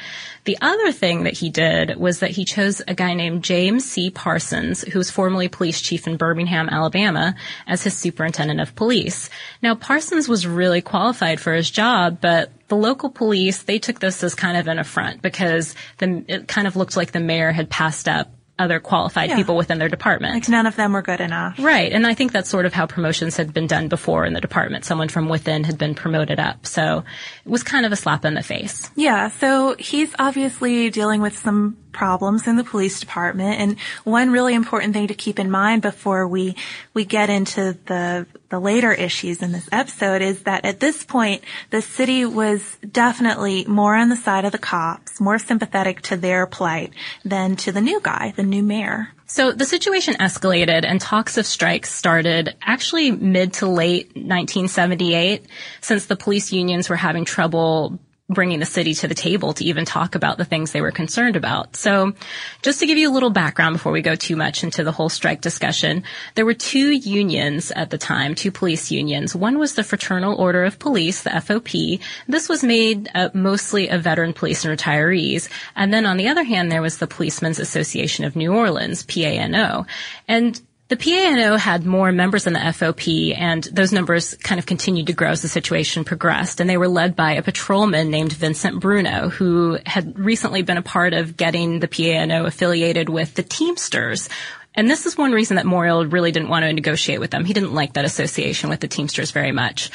The 0.46 0.58
other 0.62 0.92
thing 0.92 1.25
that 1.25 1.38
he 1.38 1.51
did 1.51 1.96
was 1.96 2.20
that 2.20 2.32
he 2.32 2.44
chose 2.44 2.82
a 2.88 2.96
guy 2.96 3.13
named 3.13 3.44
James 3.44 3.86
C. 3.86 4.10
Parsons, 4.10 4.82
who 4.82 4.98
was 4.98 5.12
formerly 5.12 5.48
police 5.48 5.80
chief 5.80 6.08
in 6.08 6.18
Birmingham, 6.18 6.70
Alabama, 6.70 7.36
as 7.68 7.84
his 7.84 7.96
superintendent 7.96 8.60
of 8.60 8.75
police. 8.75 9.30
Now, 9.62 9.75
Parsons 9.75 10.28
was 10.28 10.48
really 10.48 10.82
qualified 10.82 11.39
for 11.39 11.54
his 11.54 11.70
job, 11.70 12.20
but 12.20 12.51
the 12.68 12.75
local 12.75 13.12
police, 13.12 13.62
they 13.62 13.78
took 13.78 14.00
this 14.00 14.24
as 14.24 14.34
kind 14.34 14.58
of 14.58 14.68
an 14.68 14.80
affront 14.80 15.22
because 15.22 15.75
the, 16.00 16.24
it 16.28 16.48
kind 16.48 16.66
of 16.66 16.75
looked 16.75 16.98
like 16.98 17.12
the 17.12 17.20
mayor 17.20 17.51
had 17.51 17.70
passed 17.70 18.08
up 18.08 18.32
other 18.60 18.80
qualified 18.80 19.30
yeah. 19.30 19.36
people 19.36 19.56
within 19.56 19.80
their 19.80 19.89
department. 19.89 20.34
Like 20.34 20.50
none 20.50 20.68
of 20.68 20.75
them 20.75 20.94
were 20.94 21.01
good 21.01 21.22
enough. 21.22 21.58
Right. 21.58 21.92
And 21.92 22.06
I 22.06 22.13
think 22.13 22.32
that's 22.32 22.50
sort 22.50 22.66
of 22.66 22.74
how 22.74 22.86
promotions 22.86 23.38
had 23.38 23.54
been 23.54 23.68
done 23.68 23.88
before 23.88 24.25
in 24.25 24.34
the 24.34 24.42
department. 24.42 24.86
Someone 24.86 25.10
from 25.10 25.30
within 25.30 25.63
had 25.63 25.78
been 25.78 25.96
promoted 25.96 26.39
up. 26.39 26.66
So 26.66 27.04
it 27.46 27.50
was 27.50 27.63
kind 27.63 27.86
of 27.86 27.92
a 27.92 27.96
slap 27.96 28.25
in 28.25 28.34
the 28.34 28.44
face. 28.44 28.92
Yeah. 28.96 29.30
So 29.30 29.75
he's 29.80 30.13
obviously 30.20 30.89
dealing 30.89 31.22
with 31.22 31.38
some 31.38 31.78
problems 31.91 32.48
in 32.48 32.55
the 32.55 32.63
police 32.63 33.00
department. 33.00 33.60
And 33.60 33.79
one 34.03 34.31
really 34.31 34.53
important 34.53 34.93
thing 34.93 35.08
to 35.08 35.13
keep 35.13 35.39
in 35.39 35.50
mind 35.51 35.81
before 35.81 36.27
we, 36.27 36.55
we 36.93 37.05
get 37.05 37.29
into 37.29 37.77
the, 37.86 38.25
the 38.50 38.60
later 38.60 38.91
issues 38.91 39.41
in 39.41 39.51
this 39.51 39.67
episode 39.72 40.22
is 40.22 40.43
that 40.43 40.65
at 40.65 40.79
this 40.79 41.03
point, 41.03 41.43
the 41.69 41.81
city 41.81 42.25
was 42.25 42.77
definitely 42.91 43.65
more 43.65 43.96
on 43.96 44.10
the 44.10 44.15
side 44.15 44.46
of 44.46 44.51
the 44.51 44.58
cops, 44.58 45.19
more 45.19 45.39
sympathetic 45.39 46.01
to 46.03 46.17
their 46.17 46.46
plight 46.46 46.93
than 47.25 47.55
to 47.58 47.72
the 47.72 47.81
new 47.81 48.00
guy, 48.01 48.34
the 48.36 48.43
new 48.43 48.63
mayor. 48.63 49.10
So 49.31 49.51
the 49.51 49.65
situation 49.65 50.15
escalated 50.15 50.84
and 50.86 51.00
talks 51.00 51.38
of 51.38 51.46
strikes 51.46 51.93
started 51.93 52.55
actually 52.63 53.12
mid 53.12 53.53
to 53.53 53.67
late 53.67 54.08
1978 54.15 55.46
since 55.81 56.08
the 56.08 56.15
police 56.15 56.51
unions 56.51 56.89
were 56.89 56.96
having 56.96 57.25
trouble 57.25 58.00
bringing 58.30 58.60
the 58.60 58.66
city 58.66 58.94
to 58.94 59.08
the 59.08 59.16
table 59.16 59.54
to 59.54 59.66
even 59.66 59.86
talk 59.86 60.16
about 60.16 60.38
the 60.38 60.46
things 60.46 60.72
they 60.72 60.82
were 60.82 60.92
concerned 60.92 61.36
about. 61.36 61.76
So 61.76 62.14
just 62.62 62.80
to 62.80 62.86
give 62.86 62.98
you 62.98 63.10
a 63.10 63.14
little 63.14 63.32
background 63.32 63.74
before 63.74 63.92
we 63.92 64.02
go 64.02 64.16
too 64.16 64.36
much 64.36 64.64
into 64.64 64.84
the 64.84 64.92
whole 64.92 65.10
strike 65.10 65.42
discussion, 65.42 66.04
there 66.36 66.46
were 66.46 66.54
two 66.54 66.92
unions 66.92 67.72
at 67.72 67.90
the 67.90 67.98
time, 67.98 68.36
two 68.36 68.52
police 68.52 68.92
unions. 68.92 69.36
One 69.36 69.58
was 69.58 69.74
the 69.74 69.84
Fraternal 69.84 70.36
Order 70.36 70.64
of 70.64 70.78
Police, 70.78 71.24
the 71.24 71.32
FOP. 71.32 72.00
This 72.28 72.48
was 72.48 72.64
made 72.64 73.10
uh, 73.16 73.30
mostly 73.34 73.90
of 73.90 74.04
veteran 74.04 74.34
police 74.34 74.64
and 74.64 74.78
retirees. 74.78 75.50
And 75.76 75.94
then 75.94 76.06
on 76.06 76.18
the 76.18 76.28
other 76.28 76.44
hand, 76.44 76.72
there 76.72 76.82
was 76.82 76.98
the 76.98 77.08
Policemen's 77.08 77.60
Association 77.60 78.26
of 78.26 78.36
New 78.36 78.54
Orleans, 78.54 79.04
PANO. 79.04 79.86
And 80.28 80.62
the 80.89 80.98
PANO 80.98 81.55
had 81.55 81.86
more 81.86 82.12
members 82.12 82.43
than 82.43 82.53
the 82.53 82.60
FOP, 82.60 83.34
and 83.38 83.63
those 83.65 83.93
numbers 83.93 84.34
kind 84.36 84.60
of 84.60 84.65
continued 84.65 85.08
to 85.08 85.13
grow 85.13 85.29
as 85.29 85.41
the 85.41 85.48
situation 85.48 86.03
progressed. 86.03 86.60
And 86.60 86.69
they 86.69 86.77
were 86.77 86.88
led 86.88 87.15
by 87.15 87.34
a 87.34 87.43
patrolman 87.43 88.10
named 88.10 88.34
Vincent 88.34 88.79
Bruno, 88.79 89.29
who 89.29 89.77
had 89.86 90.17
recently 90.17 90.63
been 90.63 90.77
a 90.77 90.81
part 90.81 91.13
of 91.13 91.38
getting 91.38 91.79
the 91.79 91.88
PANO 91.88 92.46
affiliated 92.46 93.08
with 93.08 93.36
the 93.36 93.43
Teamsters, 93.43 94.29
and 94.75 94.89
this 94.89 95.05
is 95.05 95.17
one 95.17 95.31
reason 95.31 95.55
that 95.55 95.65
Morial 95.65 96.12
really 96.12 96.31
didn't 96.31 96.50
want 96.50 96.63
to 96.63 96.72
negotiate 96.72 97.19
with 97.19 97.31
them. 97.31 97.43
He 97.43 97.53
didn't 97.53 97.74
like 97.74 97.93
that 97.93 98.05
association 98.05 98.69
with 98.69 98.79
the 98.79 98.88
Teamsters 98.88 99.31
very 99.31 99.51
much 99.51 99.89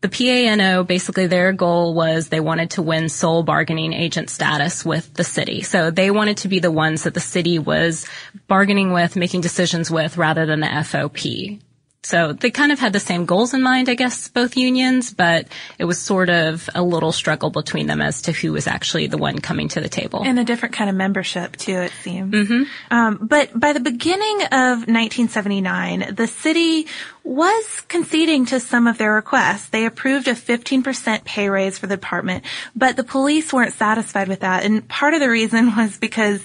the 0.00 0.08
PANO, 0.08 0.84
basically 0.84 1.26
their 1.26 1.52
goal 1.52 1.92
was 1.94 2.28
they 2.28 2.40
wanted 2.40 2.70
to 2.72 2.82
win 2.82 3.08
sole 3.08 3.42
bargaining 3.42 3.92
agent 3.92 4.30
status 4.30 4.84
with 4.84 5.12
the 5.14 5.24
city. 5.24 5.62
So 5.62 5.90
they 5.90 6.10
wanted 6.10 6.38
to 6.38 6.48
be 6.48 6.58
the 6.58 6.70
ones 6.70 7.02
that 7.02 7.14
the 7.14 7.20
city 7.20 7.58
was 7.58 8.06
bargaining 8.48 8.92
with, 8.92 9.16
making 9.16 9.42
decisions 9.42 9.90
with, 9.90 10.16
rather 10.16 10.46
than 10.46 10.60
the 10.60 10.66
FOP. 10.66 11.60
So 12.02 12.32
they 12.32 12.50
kind 12.50 12.72
of 12.72 12.78
had 12.78 12.94
the 12.94 13.00
same 13.00 13.26
goals 13.26 13.52
in 13.52 13.62
mind, 13.62 13.90
I 13.90 13.94
guess, 13.94 14.28
both 14.28 14.56
unions, 14.56 15.12
but 15.12 15.46
it 15.78 15.84
was 15.84 15.98
sort 15.98 16.30
of 16.30 16.70
a 16.74 16.82
little 16.82 17.12
struggle 17.12 17.50
between 17.50 17.88
them 17.88 18.00
as 18.00 18.22
to 18.22 18.32
who 18.32 18.52
was 18.52 18.66
actually 18.66 19.06
the 19.06 19.18
one 19.18 19.38
coming 19.38 19.68
to 19.68 19.80
the 19.82 19.88
table. 19.88 20.22
And 20.24 20.38
a 20.38 20.44
different 20.44 20.74
kind 20.74 20.88
of 20.88 20.96
membership 20.96 21.56
too, 21.56 21.78
it 21.78 21.92
seems. 22.02 22.32
Mm-hmm. 22.32 22.62
Um, 22.90 23.18
but 23.20 23.58
by 23.58 23.74
the 23.74 23.80
beginning 23.80 24.42
of 24.44 24.88
1979, 24.88 26.14
the 26.14 26.26
city 26.26 26.86
was 27.22 27.82
conceding 27.82 28.46
to 28.46 28.60
some 28.60 28.86
of 28.86 28.96
their 28.96 29.12
requests. 29.12 29.68
They 29.68 29.84
approved 29.84 30.26
a 30.26 30.32
15% 30.32 31.24
pay 31.24 31.50
raise 31.50 31.76
for 31.76 31.86
the 31.86 31.96
department, 31.96 32.44
but 32.74 32.96
the 32.96 33.04
police 33.04 33.52
weren't 33.52 33.74
satisfied 33.74 34.28
with 34.28 34.40
that. 34.40 34.64
And 34.64 34.88
part 34.88 35.12
of 35.12 35.20
the 35.20 35.28
reason 35.28 35.66
was 35.76 35.98
because 35.98 36.40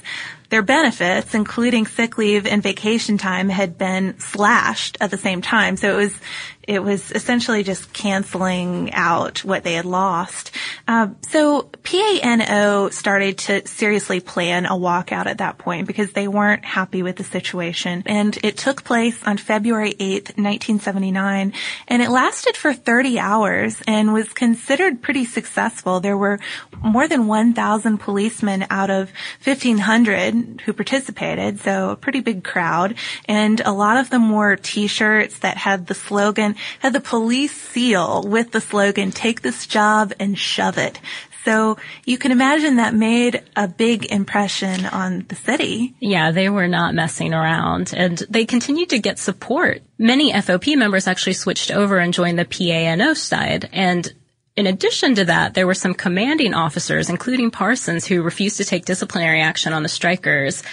their 0.49 0.61
benefits, 0.61 1.33
including 1.33 1.85
sick 1.85 2.17
leave 2.17 2.45
and 2.45 2.61
vacation 2.61 3.17
time, 3.17 3.49
had 3.49 3.77
been 3.77 4.19
slashed 4.19 4.97
at 5.01 5.11
the 5.11 5.17
same 5.17 5.41
time. 5.41 5.77
So 5.77 5.93
it 5.93 5.97
was 5.97 6.19
it 6.67 6.81
was 6.81 7.11
essentially 7.11 7.63
just 7.63 7.93
canceling 7.93 8.91
out 8.93 9.43
what 9.43 9.63
they 9.63 9.73
had 9.73 9.85
lost. 9.85 10.51
Uh, 10.87 11.09
so 11.21 11.63
PANO 11.83 12.89
started 12.89 13.37
to 13.37 13.67
seriously 13.67 14.19
plan 14.19 14.65
a 14.65 14.71
walkout 14.71 15.27
at 15.27 15.37
that 15.37 15.57
point 15.57 15.87
because 15.87 16.11
they 16.13 16.27
weren't 16.27 16.65
happy 16.65 17.03
with 17.03 17.17
the 17.17 17.23
situation. 17.23 18.03
And 18.05 18.37
it 18.43 18.57
took 18.57 18.83
place 18.83 19.23
on 19.23 19.37
February 19.37 19.93
8th, 19.93 20.37
1979, 20.37 21.53
and 21.87 22.01
it 22.01 22.09
lasted 22.09 22.57
for 22.57 22.73
30 22.73 23.19
hours 23.19 23.81
and 23.87 24.13
was 24.13 24.33
considered 24.33 25.01
pretty 25.01 25.25
successful. 25.25 25.99
There 25.99 26.17
were 26.17 26.39
more 26.81 27.07
than 27.07 27.27
1,000 27.27 27.99
policemen 27.99 28.65
out 28.69 28.89
of 28.89 29.11
1,500 29.43 30.44
who 30.65 30.73
participated, 30.73 31.59
so 31.59 31.91
a 31.91 31.95
pretty 31.95 32.21
big 32.21 32.43
crowd. 32.43 32.95
And 33.25 33.61
a 33.61 33.71
lot 33.71 33.97
of 33.97 34.09
them 34.09 34.29
wore 34.29 34.55
t-shirts 34.55 35.39
that 35.39 35.57
had 35.57 35.87
the 35.87 35.93
slogan 35.95 36.55
had 36.79 36.93
the 36.93 36.99
police 36.99 37.53
seal 37.53 38.23
with 38.23 38.51
the 38.51 38.61
slogan, 38.61 39.11
take 39.11 39.41
this 39.41 39.67
job 39.67 40.13
and 40.19 40.37
shove 40.37 40.77
it. 40.77 40.99
So 41.45 41.77
you 42.05 42.17
can 42.17 42.31
imagine 42.31 42.77
that 42.77 42.95
made 42.95 43.43
a 43.55 43.67
big 43.67 44.05
impression 44.11 44.85
on 44.87 45.25
the 45.27 45.35
city. 45.35 45.93
Yeah, 45.99 46.31
they 46.31 46.49
were 46.49 46.67
not 46.67 46.95
messing 46.95 47.35
around 47.35 47.93
and 47.95 48.17
they 48.29 48.45
continued 48.45 48.89
to 48.89 48.99
get 48.99 49.19
support. 49.19 49.83
Many 49.99 50.33
FOP 50.33 50.75
members 50.75 51.07
actually 51.07 51.33
switched 51.33 51.69
over 51.69 51.99
and 51.99 52.13
joined 52.13 52.39
the 52.39 52.45
PANO 52.45 53.13
side 53.13 53.69
and 53.71 54.11
in 54.55 54.67
addition 54.67 55.15
to 55.15 55.25
that, 55.25 55.53
there 55.53 55.67
were 55.67 55.73
some 55.73 55.93
commanding 55.93 56.53
officers, 56.53 57.09
including 57.09 57.51
Parsons, 57.51 58.05
who 58.05 58.21
refused 58.21 58.57
to 58.57 58.65
take 58.65 58.85
disciplinary 58.85 59.41
action 59.41 59.73
on 59.73 59.83
the 59.83 59.89
strikers. 59.89 60.63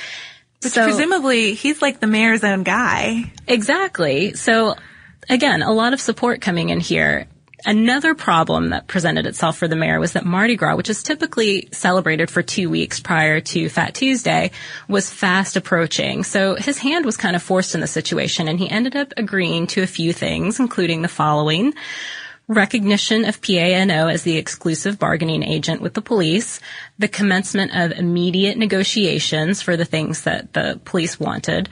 Which 0.62 0.73
so, 0.73 0.85
presumably 0.85 1.55
he's 1.55 1.83
like 1.83 1.99
the 1.99 2.07
mayor's 2.07 2.45
own 2.45 2.62
guy. 2.62 3.33
Exactly. 3.49 4.35
So 4.35 4.77
again, 5.29 5.62
a 5.62 5.73
lot 5.73 5.93
of 5.93 6.01
support 6.01 6.41
coming 6.41 6.69
in 6.69 6.79
here. 6.79 7.27
Another 7.65 8.15
problem 8.17 8.71
that 8.71 8.89
presented 8.89 9.25
itself 9.27 9.57
for 9.57 9.69
the 9.69 9.77
mayor 9.77 10.01
was 10.01 10.12
that 10.12 10.25
Mardi 10.25 10.57
Gras, 10.57 10.75
which 10.75 10.91
is 10.91 11.03
typically 11.03 11.69
celebrated 11.71 12.29
for 12.29 12.43
two 12.43 12.69
weeks 12.69 12.99
prior 12.99 13.41
to 13.41 13.69
Fat 13.69 13.95
Tuesday, 13.95 14.51
was 14.89 15.11
fast 15.11 15.57
approaching. 15.57 16.25
So 16.25 16.57
his 16.57 16.79
hand 16.79 17.05
was 17.05 17.17
kind 17.17 17.37
of 17.37 17.43
forced 17.43 17.77
in 17.77 17.81
the 17.81 17.87
situation 17.87 18.49
and 18.49 18.59
he 18.59 18.69
ended 18.69 18.97
up 18.97 19.12
agreeing 19.17 19.69
to 19.69 19.83
a 19.83 19.87
few 19.87 20.12
things, 20.12 20.59
including 20.59 21.03
the 21.03 21.09
following. 21.09 21.75
Recognition 22.49 23.25
of 23.25 23.40
PANO 23.40 24.08
as 24.08 24.22
the 24.22 24.37
exclusive 24.37 24.99
bargaining 24.99 25.42
agent 25.42 25.80
with 25.80 25.94
the 25.94 26.02
police, 26.02 26.61
the 26.99 27.08
commencement 27.08 27.75
of 27.75 27.92
immediate 27.92 28.58
negotiations 28.58 29.62
for 29.62 29.76
the 29.76 29.84
things 29.84 30.22
that 30.22 30.52
the 30.52 30.80
police 30.84 31.18
wanted, 31.18 31.68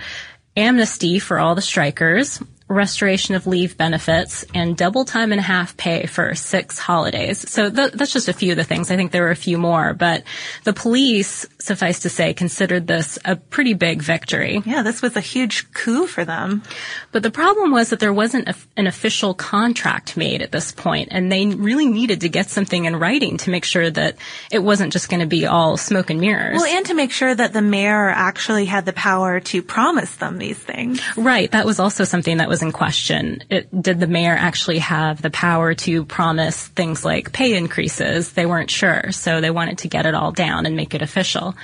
amnesty 0.56 1.18
for 1.18 1.38
all 1.38 1.54
the 1.54 1.62
strikers, 1.62 2.42
restoration 2.70 3.34
of 3.34 3.46
leave 3.46 3.76
benefits, 3.76 4.44
and 4.54 4.76
double 4.76 5.04
time 5.04 5.32
and 5.32 5.40
a 5.40 5.42
half 5.42 5.76
pay 5.76 6.06
for 6.06 6.34
six 6.34 6.78
holidays. 6.78 7.50
So 7.50 7.68
th- 7.68 7.92
that's 7.92 8.12
just 8.12 8.28
a 8.28 8.32
few 8.32 8.52
of 8.52 8.56
the 8.56 8.64
things. 8.64 8.90
I 8.90 8.96
think 8.96 9.10
there 9.10 9.22
were 9.22 9.30
a 9.30 9.36
few 9.36 9.58
more, 9.58 9.92
but 9.92 10.22
the 10.64 10.72
police, 10.72 11.46
suffice 11.58 12.00
to 12.00 12.08
say, 12.08 12.32
considered 12.32 12.86
this 12.86 13.18
a 13.24 13.34
pretty 13.34 13.74
big 13.74 14.02
victory. 14.02 14.62
Yeah, 14.64 14.82
this 14.82 15.02
was 15.02 15.16
a 15.16 15.20
huge 15.20 15.72
coup 15.72 16.06
for 16.06 16.24
them. 16.24 16.62
But 17.10 17.24
the 17.24 17.30
problem 17.30 17.72
was 17.72 17.90
that 17.90 17.98
there 17.98 18.12
wasn't 18.12 18.48
a, 18.48 18.54
an 18.76 18.86
official 18.86 19.34
contract 19.34 20.16
made 20.16 20.40
at 20.40 20.52
this 20.52 20.70
point, 20.70 21.08
and 21.10 21.30
they 21.30 21.46
really 21.46 21.88
needed 21.88 22.20
to 22.20 22.28
get 22.28 22.50
something 22.50 22.84
in 22.84 22.96
writing 22.96 23.36
to 23.38 23.50
make 23.50 23.64
sure 23.64 23.90
that 23.90 24.16
it 24.50 24.60
wasn't 24.60 24.92
just 24.92 25.08
going 25.08 25.20
to 25.20 25.26
be 25.26 25.44
all 25.46 25.76
smoke 25.76 26.10
and 26.10 26.20
mirrors. 26.20 26.56
Well, 26.56 26.76
and 26.76 26.86
to 26.86 26.94
make 26.94 27.10
sure 27.10 27.34
that 27.34 27.52
the 27.52 27.62
mayor 27.62 28.08
actually 28.08 28.66
had 28.66 28.86
the 28.86 28.92
power 28.92 29.40
to 29.40 29.60
promise 29.60 30.14
them 30.16 30.38
these 30.38 30.58
things. 30.58 31.00
Right. 31.16 31.50
That 31.50 31.66
was 31.66 31.80
also 31.80 32.04
something 32.04 32.36
that 32.36 32.48
was 32.48 32.59
in 32.62 32.72
question. 32.72 33.42
It, 33.50 33.82
did 33.82 34.00
the 34.00 34.06
mayor 34.06 34.36
actually 34.36 34.78
have 34.78 35.20
the 35.22 35.30
power 35.30 35.74
to 35.74 36.04
promise 36.04 36.68
things 36.68 37.04
like 37.04 37.32
pay 37.32 37.56
increases? 37.56 38.32
They 38.32 38.46
weren't 38.46 38.70
sure, 38.70 39.12
so 39.12 39.40
they 39.40 39.50
wanted 39.50 39.78
to 39.78 39.88
get 39.88 40.06
it 40.06 40.14
all 40.14 40.32
down 40.32 40.66
and 40.66 40.76
make 40.76 40.94
it 40.94 41.02
official. 41.02 41.54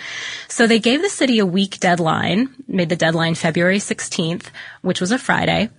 So 0.48 0.66
they 0.66 0.78
gave 0.78 1.02
the 1.02 1.08
city 1.08 1.38
a 1.38 1.46
week 1.46 1.80
deadline, 1.80 2.48
made 2.68 2.88
the 2.88 2.96
deadline 2.96 3.34
February 3.34 3.78
16th, 3.78 4.46
which 4.82 5.00
was 5.00 5.12
a 5.12 5.18
Friday, 5.18 5.70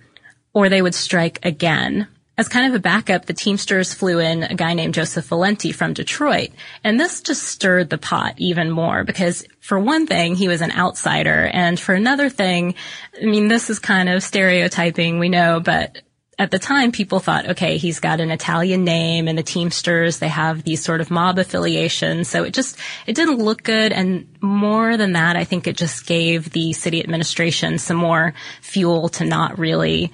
or 0.52 0.68
they 0.68 0.82
would 0.82 0.94
strike 0.94 1.44
again. 1.44 2.08
As 2.38 2.46
kind 2.46 2.68
of 2.68 2.74
a 2.74 2.80
backup, 2.80 3.26
the 3.26 3.34
Teamsters 3.34 3.92
flew 3.92 4.20
in 4.20 4.44
a 4.44 4.54
guy 4.54 4.72
named 4.72 4.94
Joseph 4.94 5.26
Valenti 5.26 5.72
from 5.72 5.92
Detroit. 5.92 6.50
And 6.84 6.98
this 6.98 7.20
just 7.20 7.42
stirred 7.42 7.90
the 7.90 7.98
pot 7.98 8.34
even 8.36 8.70
more 8.70 9.02
because 9.02 9.44
for 9.58 9.76
one 9.76 10.06
thing, 10.06 10.36
he 10.36 10.46
was 10.46 10.60
an 10.60 10.70
outsider. 10.70 11.50
And 11.52 11.80
for 11.80 11.96
another 11.96 12.28
thing, 12.28 12.76
I 13.20 13.26
mean, 13.26 13.48
this 13.48 13.70
is 13.70 13.80
kind 13.80 14.08
of 14.08 14.22
stereotyping, 14.22 15.18
we 15.18 15.28
know, 15.28 15.58
but 15.58 16.00
at 16.38 16.52
the 16.52 16.60
time, 16.60 16.92
people 16.92 17.18
thought, 17.18 17.48
okay, 17.48 17.76
he's 17.76 17.98
got 17.98 18.20
an 18.20 18.30
Italian 18.30 18.84
name 18.84 19.26
and 19.26 19.36
the 19.36 19.42
Teamsters, 19.42 20.20
they 20.20 20.28
have 20.28 20.62
these 20.62 20.84
sort 20.84 21.00
of 21.00 21.10
mob 21.10 21.40
affiliations. 21.40 22.28
So 22.28 22.44
it 22.44 22.54
just, 22.54 22.78
it 23.08 23.16
didn't 23.16 23.42
look 23.42 23.64
good. 23.64 23.92
And 23.92 24.28
more 24.40 24.96
than 24.96 25.14
that, 25.14 25.34
I 25.34 25.42
think 25.42 25.66
it 25.66 25.76
just 25.76 26.06
gave 26.06 26.50
the 26.50 26.72
city 26.72 27.02
administration 27.02 27.78
some 27.78 27.96
more 27.96 28.34
fuel 28.60 29.08
to 29.08 29.24
not 29.24 29.58
really 29.58 30.12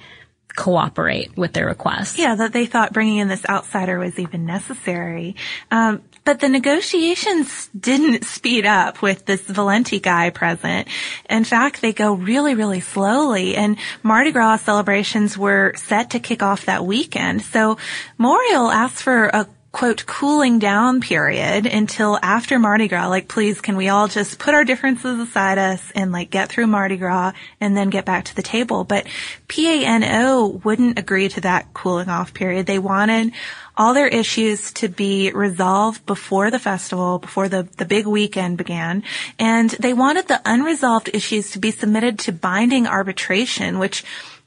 cooperate 0.55 1.35
with 1.37 1.53
their 1.53 1.65
requests. 1.65 2.17
Yeah, 2.17 2.35
that 2.35 2.53
they 2.53 2.65
thought 2.65 2.93
bringing 2.93 3.17
in 3.17 3.27
this 3.27 3.45
outsider 3.47 3.99
was 3.99 4.17
even 4.17 4.45
necessary. 4.45 5.35
Um, 5.71 6.01
but 6.23 6.39
the 6.39 6.49
negotiations 6.49 7.69
didn't 7.79 8.25
speed 8.25 8.65
up 8.65 9.01
with 9.01 9.25
this 9.25 9.41
Valenti 9.41 9.99
guy 9.99 10.31
present. 10.31 10.87
In 11.29 11.43
fact, 11.43 11.81
they 11.81 11.93
go 11.93 12.13
really, 12.13 12.55
really 12.55 12.79
slowly 12.79 13.55
and 13.55 13.77
Mardi 14.01 14.31
Gras 14.31 14.57
celebrations 14.57 15.37
were 15.37 15.73
set 15.75 16.11
to 16.11 16.19
kick 16.19 16.41
off 16.41 16.65
that 16.65 16.85
weekend. 16.85 17.43
So 17.43 17.77
Morial 18.19 18.73
asked 18.73 19.03
for 19.03 19.25
a 19.27 19.47
quote, 19.75 20.05
cooling 20.05 20.57
down 20.57 21.01
period 21.01 21.65
until 21.65 22.17
after 22.23 22.57
Mardi 22.57 22.87
Gras. 22.87 23.09
Like, 23.09 23.27
please, 23.27 23.59
can 23.59 23.75
we 23.75 23.89
all 23.89 24.07
just 24.07 24.39
put 24.39 24.53
our 24.53 24.63
differences 24.63 25.19
aside 25.19 25.57
us 25.57 25.91
and 25.93 26.13
like 26.13 26.29
get 26.29 26.47
through 26.47 26.67
Mardi 26.67 26.95
Gras 26.95 27.33
and 27.59 27.75
then 27.75 27.89
get 27.89 28.05
back 28.05 28.23
to 28.23 28.35
the 28.37 28.41
table? 28.41 28.85
But 28.85 29.05
PANO 29.49 30.63
wouldn't 30.63 30.97
agree 30.97 31.27
to 31.27 31.41
that 31.41 31.73
cooling 31.73 32.07
off 32.07 32.33
period. 32.33 32.67
They 32.67 32.79
wanted 32.79 33.33
all 33.75 33.93
their 33.93 34.07
issues 34.07 34.71
to 34.75 34.87
be 34.87 35.33
resolved 35.33 36.05
before 36.05 36.49
the 36.51 36.59
festival, 36.59 37.19
before 37.19 37.49
the, 37.49 37.63
the 37.75 37.83
big 37.83 38.07
weekend 38.07 38.57
began. 38.57 39.03
And 39.37 39.69
they 39.71 39.91
wanted 39.91 40.29
the 40.29 40.41
unresolved 40.45 41.09
issues 41.13 41.51
to 41.51 41.59
be 41.59 41.71
submitted 41.71 42.19
to 42.19 42.31
binding 42.31 42.87
arbitration, 42.87 43.77
which 43.77 44.05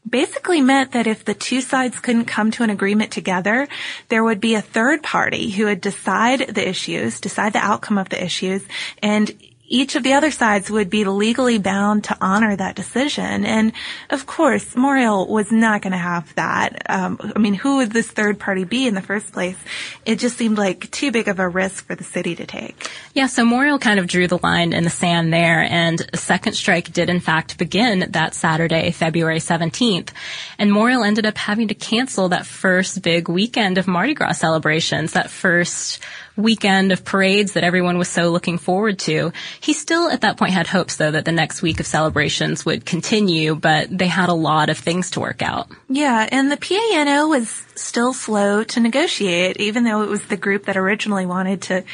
basically 0.08 0.60
meant 0.60 0.92
that 0.92 1.06
if 1.06 1.24
the 1.24 1.34
two 1.34 1.60
sides 1.60 1.98
couldn't 2.00 2.24
come 2.24 2.50
to 2.52 2.62
an 2.62 2.70
agreement 2.70 3.12
together, 3.12 3.68
there 4.08 4.24
would 4.24 4.40
be 4.40 4.54
a 4.54 4.62
third 4.62 5.02
party 5.02 5.50
who 5.50 5.66
would 5.66 5.80
decide 5.80 6.40
the 6.40 6.68
issues, 6.68 7.20
decide 7.20 7.52
the 7.52 7.58
outcome 7.58 7.98
of 7.98 8.08
the 8.08 8.22
issues, 8.22 8.62
and 9.02 9.30
each 9.68 9.94
of 9.96 10.02
the 10.02 10.14
other 10.14 10.30
sides 10.30 10.70
would 10.70 10.90
be 10.90 11.04
legally 11.04 11.58
bound 11.58 12.04
to 12.04 12.16
honor 12.20 12.56
that 12.56 12.74
decision. 12.74 13.44
And 13.44 13.72
of 14.10 14.26
course, 14.26 14.74
Morial 14.74 15.28
was 15.28 15.52
not 15.52 15.82
going 15.82 15.92
to 15.92 15.98
have 15.98 16.34
that. 16.34 16.90
Um, 16.90 17.18
I 17.36 17.38
mean, 17.38 17.54
who 17.54 17.76
would 17.76 17.92
this 17.92 18.10
third 18.10 18.38
party 18.38 18.64
be 18.64 18.86
in 18.86 18.94
the 18.94 19.02
first 19.02 19.32
place? 19.32 19.58
It 20.06 20.18
just 20.18 20.38
seemed 20.38 20.56
like 20.56 20.90
too 20.90 21.12
big 21.12 21.28
of 21.28 21.38
a 21.38 21.48
risk 21.48 21.86
for 21.86 21.94
the 21.94 22.04
city 22.04 22.34
to 22.36 22.46
take. 22.46 22.90
Yeah, 23.12 23.26
so 23.26 23.44
Morial 23.44 23.80
kind 23.80 24.00
of 24.00 24.06
drew 24.06 24.26
the 24.26 24.38
line 24.42 24.72
in 24.72 24.84
the 24.84 24.90
sand 24.90 25.32
there, 25.32 25.60
and 25.60 26.08
a 26.12 26.16
second 26.16 26.54
strike 26.54 26.92
did 26.92 27.10
in 27.10 27.20
fact 27.20 27.58
begin 27.58 28.10
that 28.10 28.34
Saturday, 28.34 28.90
February 28.90 29.38
17th. 29.38 30.10
And 30.58 30.70
Morial 30.70 31.06
ended 31.06 31.26
up 31.26 31.36
having 31.36 31.68
to 31.68 31.74
cancel 31.74 32.30
that 32.30 32.46
first 32.46 33.02
big 33.02 33.28
weekend 33.28 33.76
of 33.76 33.86
Mardi 33.86 34.14
Gras 34.14 34.32
celebrations, 34.32 35.12
that 35.12 35.30
first 35.30 36.02
weekend 36.38 36.92
of 36.92 37.04
parades 37.04 37.52
that 37.52 37.64
everyone 37.64 37.98
was 37.98 38.08
so 38.08 38.30
looking 38.30 38.56
forward 38.56 38.98
to. 39.00 39.32
He 39.60 39.72
still 39.72 40.08
at 40.08 40.22
that 40.22 40.38
point 40.38 40.52
had 40.52 40.68
hopes 40.68 40.96
though 40.96 41.10
that 41.10 41.24
the 41.24 41.32
next 41.32 41.60
week 41.60 41.80
of 41.80 41.86
celebrations 41.86 42.64
would 42.64 42.86
continue, 42.86 43.54
but 43.54 43.88
they 43.90 44.06
had 44.06 44.28
a 44.28 44.34
lot 44.34 44.70
of 44.70 44.78
things 44.78 45.10
to 45.12 45.20
work 45.20 45.42
out. 45.42 45.68
Yeah, 45.88 46.28
and 46.30 46.50
the 46.50 46.56
PANO 46.56 47.28
was 47.28 47.50
still 47.74 48.12
slow 48.12 48.62
to 48.64 48.80
negotiate, 48.80 49.58
even 49.58 49.84
though 49.84 50.02
it 50.02 50.08
was 50.08 50.24
the 50.26 50.36
group 50.36 50.66
that 50.66 50.76
originally 50.76 51.26
wanted 51.26 51.62
to 51.62 51.84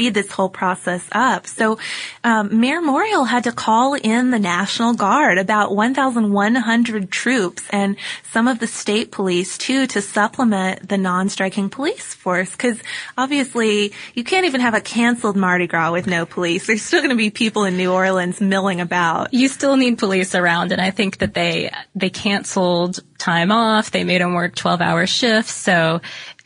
speed 0.00 0.14
this 0.14 0.32
whole 0.32 0.48
process 0.48 1.06
up. 1.12 1.46
So 1.46 1.78
um, 2.24 2.58
Mayor 2.58 2.80
Morial 2.80 3.28
had 3.28 3.44
to 3.44 3.52
call 3.52 3.92
in 3.92 4.30
the 4.30 4.38
National 4.38 4.94
Guard, 4.94 5.36
about 5.36 5.76
1,100 5.76 7.10
troops, 7.10 7.62
and 7.68 7.96
some 8.32 8.48
of 8.48 8.60
the 8.60 8.66
state 8.66 9.10
police 9.12 9.58
too, 9.58 9.86
to 9.88 10.00
supplement 10.00 10.88
the 10.88 10.96
non-striking 10.96 11.68
police 11.68 12.14
force. 12.14 12.50
Because 12.52 12.78
obviously, 13.18 13.92
you 14.14 14.24
can't 14.24 14.46
even 14.46 14.62
have 14.62 14.72
a 14.72 14.80
canceled 14.80 15.36
Mardi 15.36 15.66
Gras 15.66 15.92
with 15.92 16.06
no 16.06 16.24
police. 16.24 16.66
There's 16.66 16.80
still 16.80 17.00
going 17.00 17.10
to 17.10 17.16
be 17.16 17.28
people 17.28 17.64
in 17.64 17.76
New 17.76 17.92
Orleans 17.92 18.40
milling 18.40 18.80
about. 18.80 19.34
You 19.34 19.48
still 19.48 19.76
need 19.76 19.98
police 19.98 20.34
around, 20.34 20.72
and 20.72 20.80
I 20.80 20.92
think 20.92 21.18
that 21.18 21.34
they 21.34 21.70
they 21.94 22.08
canceled 22.08 23.00
time 23.18 23.52
off. 23.52 23.90
They 23.90 24.04
made 24.04 24.22
them 24.22 24.32
work 24.32 24.56
12-hour 24.56 25.06
shifts, 25.06 25.52
so 25.52 26.00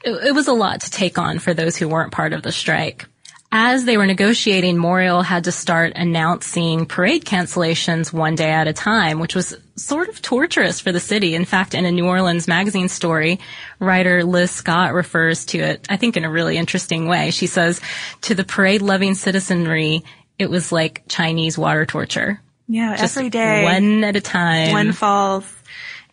it, 0.04 0.10
it 0.10 0.34
was 0.34 0.48
a 0.48 0.52
lot 0.52 0.80
to 0.80 0.90
take 0.90 1.18
on 1.18 1.38
for 1.38 1.54
those 1.54 1.76
who 1.76 1.86
weren't 1.88 2.10
part 2.10 2.32
of 2.32 2.42
the 2.42 2.50
strike 2.50 3.06
as 3.56 3.84
they 3.84 3.96
were 3.96 4.04
negotiating, 4.04 4.76
Morial 4.76 5.24
had 5.24 5.44
to 5.44 5.52
start 5.52 5.92
announcing 5.94 6.86
parade 6.86 7.24
cancellations 7.24 8.12
one 8.12 8.34
day 8.34 8.50
at 8.50 8.66
a 8.66 8.72
time, 8.72 9.20
which 9.20 9.36
was 9.36 9.56
sort 9.76 10.08
of 10.08 10.20
torturous 10.20 10.80
for 10.80 10.90
the 10.90 10.98
city. 10.98 11.36
In 11.36 11.44
fact, 11.44 11.72
in 11.72 11.84
a 11.84 11.92
New 11.92 12.04
Orleans 12.04 12.48
magazine 12.48 12.88
story, 12.88 13.38
writer 13.78 14.24
Liz 14.24 14.50
Scott 14.50 14.92
refers 14.92 15.44
to 15.46 15.58
it, 15.58 15.86
I 15.88 15.96
think 15.96 16.16
in 16.16 16.24
a 16.24 16.30
really 16.30 16.56
interesting 16.56 17.06
way. 17.06 17.30
She 17.30 17.46
says, 17.46 17.80
to 18.22 18.34
the 18.34 18.42
parade 18.42 18.82
loving 18.82 19.14
citizenry, 19.14 20.02
it 20.36 20.50
was 20.50 20.72
like 20.72 21.04
Chinese 21.06 21.56
water 21.56 21.86
torture. 21.86 22.40
Yeah, 22.66 22.96
Just 22.96 23.16
every 23.16 23.30
day. 23.30 23.62
One 23.62 24.02
at 24.02 24.16
a 24.16 24.20
time. 24.20 24.72
One 24.72 24.90
falls. 24.92 25.44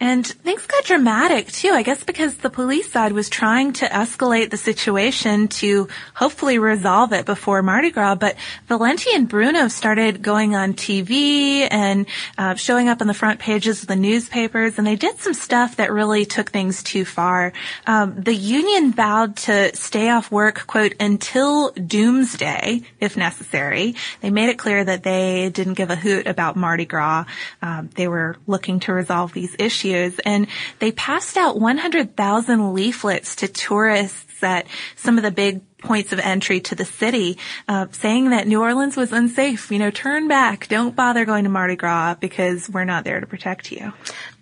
And 0.02 0.26
things 0.26 0.66
got 0.66 0.84
dramatic 0.86 1.52
too, 1.52 1.70
I 1.70 1.84
guess 1.84 2.04
because 2.04 2.36
the 2.38 2.50
police 2.50 2.92
side 2.92 3.12
was 3.12 3.30
trying 3.30 3.74
to 3.74 3.86
escalate 3.86 4.50
the 4.50 4.58
situation 4.58 5.48
to 5.60 5.90
hopefully 6.16 6.58
resolve 6.58 7.14
it 7.14 7.28
before 7.28 7.62
Mardi 7.62 7.92
Gras, 7.92 8.16
but 8.16 8.36
Valenti 8.68 9.12
and 9.14 9.30
Bruno 9.30 9.68
started 9.68 10.24
going 10.24 10.56
on 10.56 10.74
TV 10.74 11.68
and 11.70 12.08
uh, 12.36 12.56
showing 12.56 12.90
up 12.90 13.00
on 13.00 13.06
the 13.06 13.14
front 13.14 13.40
pages 13.40 13.84
of 13.84 13.90
the 13.90 13.96
newspapers, 13.96 14.80
and 14.80 14.88
they 14.88 14.96
did 14.96 15.20
some 15.20 15.36
stuff 15.36 15.76
that 15.76 15.92
really 15.92 16.26
took 16.26 16.50
things 16.50 16.82
too 16.82 17.06
far. 17.06 17.54
Um, 17.86 18.20
the 18.20 18.34
union 18.34 18.94
vowed 18.94 19.36
to 19.36 19.76
stay 19.76 20.10
off 20.10 20.32
work, 20.32 20.66
quote, 20.66 20.96
until 21.00 21.74
doomsday, 21.74 22.82
if 23.00 23.18
necessary. 23.18 23.94
They 24.22 24.32
made 24.32 24.50
it 24.50 24.58
clear 24.58 24.84
that 24.84 25.04
they 25.04 25.52
didn't 25.52 25.76
give 25.76 25.92
a 25.92 25.96
hoot 25.96 26.26
about 26.26 26.56
Mardi 26.56 26.86
Gras. 26.86 27.26
Um, 27.62 27.92
they 27.94 28.08
were 28.08 28.38
looking 28.48 28.80
to 28.80 28.94
resolve 28.94 29.34
these 29.34 29.56
issues 29.60 29.91
and 29.96 30.48
they 30.80 30.92
passed 30.92 31.38
out 31.38 31.60
100,000 31.60 32.74
leaflets 32.74 33.36
to 33.38 33.48
tourists 33.48 34.44
at 34.44 34.66
some 34.96 35.18
of 35.18 35.24
the 35.24 35.32
big 35.32 35.62
points 35.78 36.14
of 36.14 36.20
entry 36.20 36.60
to 36.60 36.76
the 36.76 36.86
city, 36.86 37.38
uh, 37.68 37.88
saying 37.92 38.30
that 38.30 38.48
New 38.48 38.62
Orleans 38.62 38.96
was 38.96 39.12
unsafe. 39.12 39.72
You 39.72 39.80
know, 39.80 39.92
turn 39.92 40.28
back. 40.28 40.68
Don't 40.68 40.96
bother 40.96 41.26
going 41.26 41.44
to 41.44 41.50
Mardi 41.50 41.76
Gras 41.76 42.16
because 42.16 42.70
we're 42.70 42.86
not 42.86 43.04
there 43.04 43.20
to 43.20 43.28
protect 43.28 43.72
you. 43.72 43.94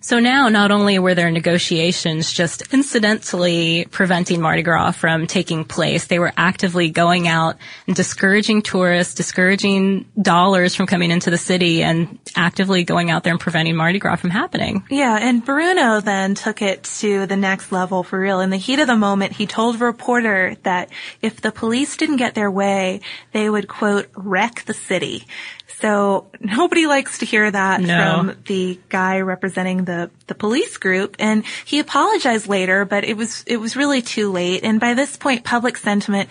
So 0.01 0.19
now 0.19 0.47
not 0.47 0.71
only 0.71 0.97
were 0.97 1.13
there 1.13 1.29
negotiations 1.29 2.31
just 2.31 2.73
incidentally 2.73 3.85
preventing 3.91 4.39
Mardi 4.39 4.61
Gras 4.61 4.91
from 4.91 5.27
taking 5.27 5.65
place, 5.65 6.07
they 6.07 6.19
were 6.19 6.31
actively 6.37 6.89
going 6.89 7.27
out 7.27 7.57
and 7.85 7.95
discouraging 7.95 8.61
tourists, 8.61 9.13
discouraging 9.13 10.05
dollars 10.19 10.73
from 10.73 10.87
coming 10.87 11.11
into 11.11 11.29
the 11.29 11.37
city 11.37 11.83
and 11.83 12.17
actively 12.35 12.85
going 12.85 13.11
out 13.11 13.25
there 13.25 13.33
and 13.33 13.41
preventing 13.41 13.75
Mardi 13.75 13.99
Gras 13.99 14.15
from 14.15 14.29
happening. 14.29 14.85
Yeah, 14.89 15.17
and 15.19 15.43
Bruno 15.43 15.99
then 15.99 16.33
took 16.33 16.61
it 16.61 16.83
to 16.99 17.25
the 17.25 17.35
next 17.35 17.73
level 17.73 18.03
for 18.03 18.17
real. 18.17 18.39
In 18.39 18.51
the 18.51 18.57
heat 18.57 18.79
of 18.79 18.87
the 18.87 18.95
moment, 18.95 19.33
he 19.33 19.47
told 19.47 19.75
a 19.75 19.85
reporter 19.85 20.55
that 20.63 20.89
if 21.21 21.41
the 21.41 21.51
police 21.51 21.97
didn't 21.97 22.17
get 22.17 22.35
their 22.35 22.49
way, 22.49 23.01
they 23.33 23.49
would 23.49 23.67
quote, 23.67 24.07
wreck 24.15 24.63
the 24.63 24.73
city. 24.73 25.25
So 25.77 26.27
nobody 26.39 26.87
likes 26.87 27.19
to 27.19 27.25
hear 27.25 27.49
that 27.49 27.81
no. 27.81 27.87
from 27.87 28.37
the 28.45 28.79
guy 28.89 29.21
representing 29.21 29.85
the, 29.85 30.09
the 30.27 30.35
police 30.35 30.77
group. 30.77 31.15
And 31.19 31.45
he 31.65 31.79
apologized 31.79 32.47
later, 32.47 32.85
but 32.85 33.03
it 33.03 33.15
was, 33.15 33.43
it 33.47 33.57
was 33.57 33.75
really 33.75 34.01
too 34.01 34.31
late. 34.31 34.63
And 34.63 34.79
by 34.79 34.93
this 34.93 35.15
point, 35.15 35.43
public 35.43 35.77
sentiment 35.77 36.29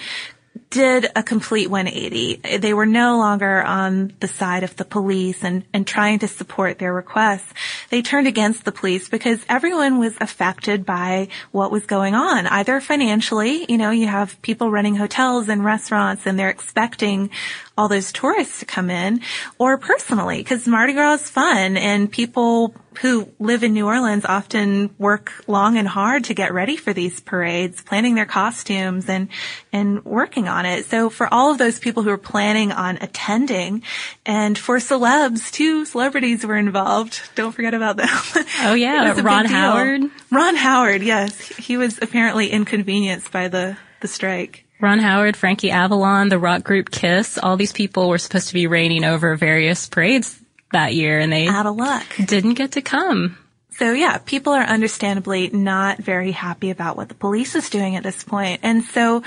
did 0.71 1.07
a 1.17 1.23
complete 1.23 1.71
180. 1.71 2.59
They 2.59 2.75
were 2.75 2.87
no 2.87 3.19
longer 3.19 3.63
on 3.63 4.13
the 4.21 4.29
side 4.29 4.65
of 4.65 4.77
the 4.77 4.85
police 4.85 5.43
and, 5.43 5.65
and 5.73 5.87
trying 5.87 6.19
to 6.21 6.29
support 6.29 6.79
their 6.79 6.93
requests. 6.93 7.53
They 7.91 8.03
turned 8.03 8.27
against 8.27 8.65
the 8.65 8.73
police 8.73 9.09
because 9.09 9.45
everyone 9.49 9.99
was 9.99 10.15
affected 10.21 10.85
by 10.85 11.29
what 11.53 11.71
was 11.71 11.87
going 11.87 12.15
on, 12.15 12.47
either 12.47 12.81
financially, 12.81 13.65
you 13.69 13.79
know, 13.79 13.91
you 13.91 14.07
have 14.09 14.41
people 14.43 14.71
running 14.71 14.97
hotels 14.97 15.49
and 15.49 15.65
restaurants 15.65 16.27
and 16.27 16.39
they're 16.39 16.51
expecting 16.51 17.31
all 17.79 17.89
those 17.89 18.13
tourists 18.13 18.59
to 18.59 18.67
come 18.67 18.91
in, 18.91 19.21
or 19.57 19.79
personally, 19.79 20.39
because 20.39 20.67
Mardi 20.67 20.93
Gras 20.93 21.15
is 21.15 21.31
fun 21.31 21.77
and 21.77 22.11
people 22.11 22.75
who 23.01 23.29
live 23.39 23.63
in 23.63 23.73
New 23.73 23.87
Orleans 23.87 24.25
often 24.25 24.91
work 24.99 25.45
long 25.47 25.79
and 25.79 25.87
hard 25.87 26.25
to 26.25 26.35
get 26.35 26.53
ready 26.53 26.77
for 26.77 26.93
these 26.93 27.21
parades, 27.21 27.81
planning 27.81 28.17
their 28.17 28.27
costumes 28.27 29.09
and, 29.09 29.29
and 29.73 30.05
working 30.05 30.49
on 30.49 30.67
it. 30.67 30.87
So 30.87 31.09
for 31.09 31.33
all 31.33 31.53
of 31.53 31.59
those 31.59 31.79
people 31.79 32.03
who 32.03 32.11
are 32.11 32.19
planning 32.19 32.73
on 32.73 32.99
attending 33.01 33.85
and 34.27 34.59
for 34.59 34.79
celebs 34.79 35.53
too, 35.53 35.85
celebrities 35.85 36.45
were 36.45 36.57
involved. 36.57 37.21
Don't 37.37 37.53
forget 37.53 37.75
about 37.75 37.97
them. 37.97 38.09
Oh 38.61 38.75
yeah, 38.75 39.21
Ron 39.21 39.45
Howard. 39.45 40.03
Ron 40.33 40.57
Howard, 40.57 41.03
yes. 41.03 41.47
He 41.57 41.77
was 41.77 41.99
apparently 42.03 42.51
inconvenienced 42.51 43.31
by 43.31 43.47
the, 43.47 43.77
the 44.01 44.09
strike. 44.09 44.65
Ron 44.81 45.01
Howard, 45.01 45.37
Frankie 45.37 45.71
Avalon, 45.71 46.29
the 46.29 46.39
rock 46.39 46.63
group 46.63 46.91
Kiss, 46.91 47.39
all 47.39 47.57
these 47.57 47.73
people 47.73 48.09
were 48.09 48.19
supposed 48.19 48.49
to 48.49 48.55
be 48.55 48.67
reigning 48.67 49.05
over 49.05 49.35
various 49.37 49.89
parades 49.89 50.41
that 50.73 50.95
year 50.95 51.19
and 51.19 51.33
they 51.33 51.49
out 51.49 51.67
of 51.67 51.77
luck 51.77 52.05
didn't 52.25 52.55
get 52.55 52.73
to 52.73 52.83
come. 52.83 53.37
So 53.73 53.93
yeah, 53.93 54.19
people 54.19 54.53
are 54.53 54.63
understandably 54.63 55.51
not 55.51 55.99
very 55.99 56.33
happy 56.33 56.71
about 56.71 56.97
what 56.97 57.09
the 57.09 57.15
police 57.15 57.55
is 57.55 57.71
doing 57.71 57.97
at 57.97 58.03
this 58.03 58.25
point. 58.25 58.61
And 58.65 58.85
so 58.85 59.23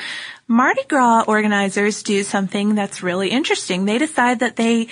Mardi 0.47 0.83
Gras 0.89 1.23
organizers 1.27 2.03
do 2.03 2.23
something 2.23 2.75
that's 2.75 3.01
really 3.01 3.29
interesting. 3.29 3.85
They 3.85 3.97
decide 3.97 4.39
that 4.39 4.57
they 4.57 4.87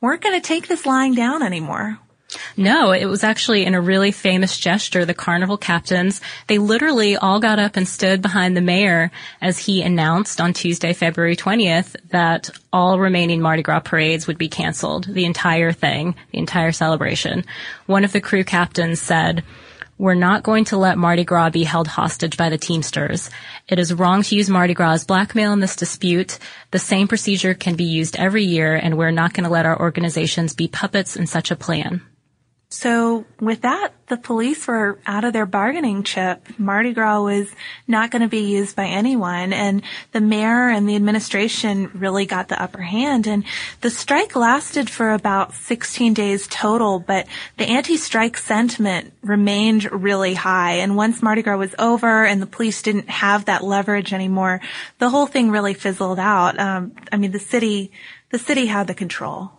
weren't 0.00 0.22
going 0.22 0.40
to 0.40 0.46
take 0.46 0.66
this 0.66 0.86
lying 0.86 1.14
down 1.14 1.42
anymore. 1.42 1.98
No, 2.56 2.92
it 2.92 3.06
was 3.06 3.24
actually 3.24 3.64
in 3.64 3.74
a 3.74 3.80
really 3.80 4.12
famous 4.12 4.58
gesture. 4.58 5.04
The 5.04 5.14
carnival 5.14 5.56
captains, 5.56 6.20
they 6.46 6.58
literally 6.58 7.16
all 7.16 7.40
got 7.40 7.58
up 7.58 7.76
and 7.76 7.88
stood 7.88 8.22
behind 8.22 8.56
the 8.56 8.60
mayor 8.60 9.10
as 9.40 9.58
he 9.58 9.82
announced 9.82 10.40
on 10.40 10.52
Tuesday, 10.52 10.92
February 10.92 11.36
20th 11.36 11.96
that 12.10 12.50
all 12.72 12.98
remaining 12.98 13.40
Mardi 13.40 13.62
Gras 13.62 13.80
parades 13.80 14.26
would 14.26 14.38
be 14.38 14.48
canceled. 14.48 15.06
The 15.06 15.24
entire 15.24 15.72
thing, 15.72 16.14
the 16.30 16.38
entire 16.38 16.72
celebration. 16.72 17.44
One 17.86 18.04
of 18.04 18.12
the 18.12 18.20
crew 18.20 18.44
captains 18.44 19.00
said, 19.00 19.44
we're 19.98 20.14
not 20.14 20.42
going 20.42 20.64
to 20.64 20.76
let 20.76 20.98
Mardi 20.98 21.22
Gras 21.22 21.50
be 21.50 21.62
held 21.62 21.86
hostage 21.86 22.36
by 22.36 22.48
the 22.48 22.58
Teamsters. 22.58 23.30
It 23.68 23.78
is 23.78 23.94
wrong 23.94 24.22
to 24.22 24.34
use 24.34 24.50
Mardi 24.50 24.74
Gras 24.74 24.94
as 24.94 25.04
blackmail 25.04 25.52
in 25.52 25.60
this 25.60 25.76
dispute. 25.76 26.40
The 26.72 26.80
same 26.80 27.06
procedure 27.06 27.54
can 27.54 27.76
be 27.76 27.84
used 27.84 28.16
every 28.16 28.42
year, 28.42 28.74
and 28.74 28.98
we're 28.98 29.12
not 29.12 29.32
going 29.32 29.44
to 29.44 29.50
let 29.50 29.64
our 29.64 29.78
organizations 29.78 30.54
be 30.54 30.66
puppets 30.66 31.14
in 31.14 31.28
such 31.28 31.52
a 31.52 31.56
plan. 31.56 32.00
So 32.72 33.26
with 33.38 33.60
that, 33.62 33.92
the 34.06 34.16
police 34.16 34.66
were 34.66 34.98
out 35.04 35.24
of 35.24 35.34
their 35.34 35.44
bargaining 35.44 36.04
chip. 36.04 36.58
Mardi 36.58 36.94
Gras 36.94 37.20
was 37.20 37.54
not 37.86 38.10
going 38.10 38.22
to 38.22 38.28
be 38.28 38.50
used 38.50 38.74
by 38.74 38.86
anyone 38.86 39.52
and 39.52 39.82
the 40.12 40.22
mayor 40.22 40.70
and 40.70 40.88
the 40.88 40.96
administration 40.96 41.90
really 41.92 42.24
got 42.24 42.48
the 42.48 42.60
upper 42.60 42.80
hand 42.80 43.26
and 43.26 43.44
the 43.82 43.90
strike 43.90 44.34
lasted 44.34 44.88
for 44.88 45.12
about 45.12 45.52
16 45.52 46.14
days 46.14 46.46
total, 46.46 46.98
but 46.98 47.26
the 47.58 47.66
anti-strike 47.66 48.38
sentiment 48.38 49.12
remained 49.20 49.92
really 49.92 50.32
high 50.32 50.76
and 50.76 50.96
once 50.96 51.20
Mardi 51.20 51.42
Gras 51.42 51.58
was 51.58 51.74
over 51.78 52.24
and 52.24 52.40
the 52.40 52.46
police 52.46 52.80
didn't 52.80 53.10
have 53.10 53.44
that 53.44 53.62
leverage 53.62 54.14
anymore, 54.14 54.62
the 54.98 55.10
whole 55.10 55.26
thing 55.26 55.50
really 55.50 55.74
fizzled 55.74 56.18
out. 56.18 56.58
Um, 56.58 56.92
I 57.12 57.18
mean, 57.18 57.32
the 57.32 57.38
city, 57.38 57.92
the 58.30 58.38
city 58.38 58.64
had 58.64 58.86
the 58.86 58.94
control. 58.94 59.52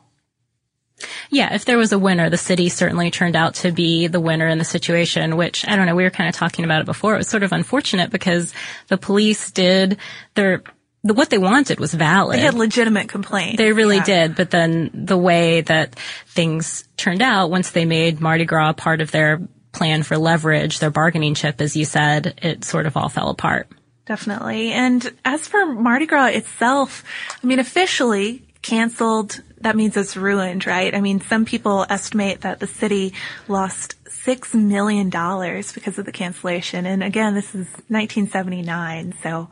Yeah, 1.30 1.54
if 1.54 1.66
there 1.66 1.78
was 1.78 1.92
a 1.92 2.00
winner, 2.00 2.30
the 2.30 2.38
city 2.38 2.70
certainly 2.70 3.12
turned 3.12 3.36
out 3.36 3.56
to 3.56 3.72
be 3.72 4.08
the 4.08 4.20
winner 4.20 4.48
in 4.48 4.58
the 4.58 4.66
situation, 4.66 5.36
which 5.36 5.68
I 5.68 5.76
don't 5.76 5.86
know, 5.86 5.96
we 5.96 6.04
were 6.04 6.10
kind 6.10 6.30
of 6.30 6.36
talking 6.36 6.66
about 6.66 6.82
it 6.82 6.86
before. 6.86 7.16
It 7.16 7.18
was 7.18 7.28
sort 7.28 7.44
of 7.44 7.52
unfortunate 7.52 8.12
because 8.12 8.54
the 8.88 8.98
police 8.98 9.52
did 9.52 9.98
their 10.36 10.64
the, 11.04 11.14
what 11.14 11.30
they 11.30 11.38
wanted 11.38 11.80
was 11.80 11.94
valid. 11.94 12.38
They 12.38 12.44
had 12.44 12.54
legitimate 12.54 13.10
complaints. 13.10 13.58
They 13.58 13.74
really 13.74 13.98
yeah. 13.98 14.04
did, 14.04 14.36
but 14.36 14.52
then 14.52 14.90
the 14.94 15.18
way 15.18 15.62
that 15.62 15.96
things 16.28 16.88
turned 16.96 17.22
out 17.22 17.50
once 17.50 17.72
they 17.72 17.86
made 17.86 18.22
Mardi 18.22 18.46
Gras 18.46 18.74
part 18.74 19.02
of 19.02 19.12
their 19.12 19.42
plan 19.74 20.04
for 20.04 20.18
leverage, 20.18 20.80
their 20.80 20.92
bargaining 20.92 21.34
chip, 21.34 21.60
as 21.60 21.76
you 21.76 21.84
said, 21.84 22.40
it 22.42 22.64
sort 22.64 22.86
of 22.86 22.96
all 22.96 23.10
fell 23.10 23.30
apart. 23.30 23.68
Definitely. 24.06 24.72
And 24.72 25.12
as 25.26 25.48
for 25.48 25.66
Mardi 25.66 26.06
Gras 26.06 26.28
itself, 26.28 27.04
I 27.44 27.48
mean, 27.48 27.60
officially 27.60 28.44
canceled 28.62 29.42
that 29.64 29.76
means 29.76 29.98
it's 29.98 30.16
ruined, 30.16 30.68
right? 30.68 30.94
I 30.94 31.02
mean, 31.02 31.22
some 31.22 31.46
people 31.46 31.86
estimate 31.90 32.42
that 32.42 32.60
the 32.60 32.68
city 32.68 33.14
lost 33.48 33.96
six 34.08 34.54
million 34.54 35.10
dollars 35.10 35.72
because 35.72 35.98
of 35.98 36.06
the 36.06 36.12
cancellation. 36.12 36.86
And 36.86 37.04
again, 37.04 37.34
this 37.34 37.50
is 37.50 37.68
1979, 37.88 39.16
so 39.22 39.50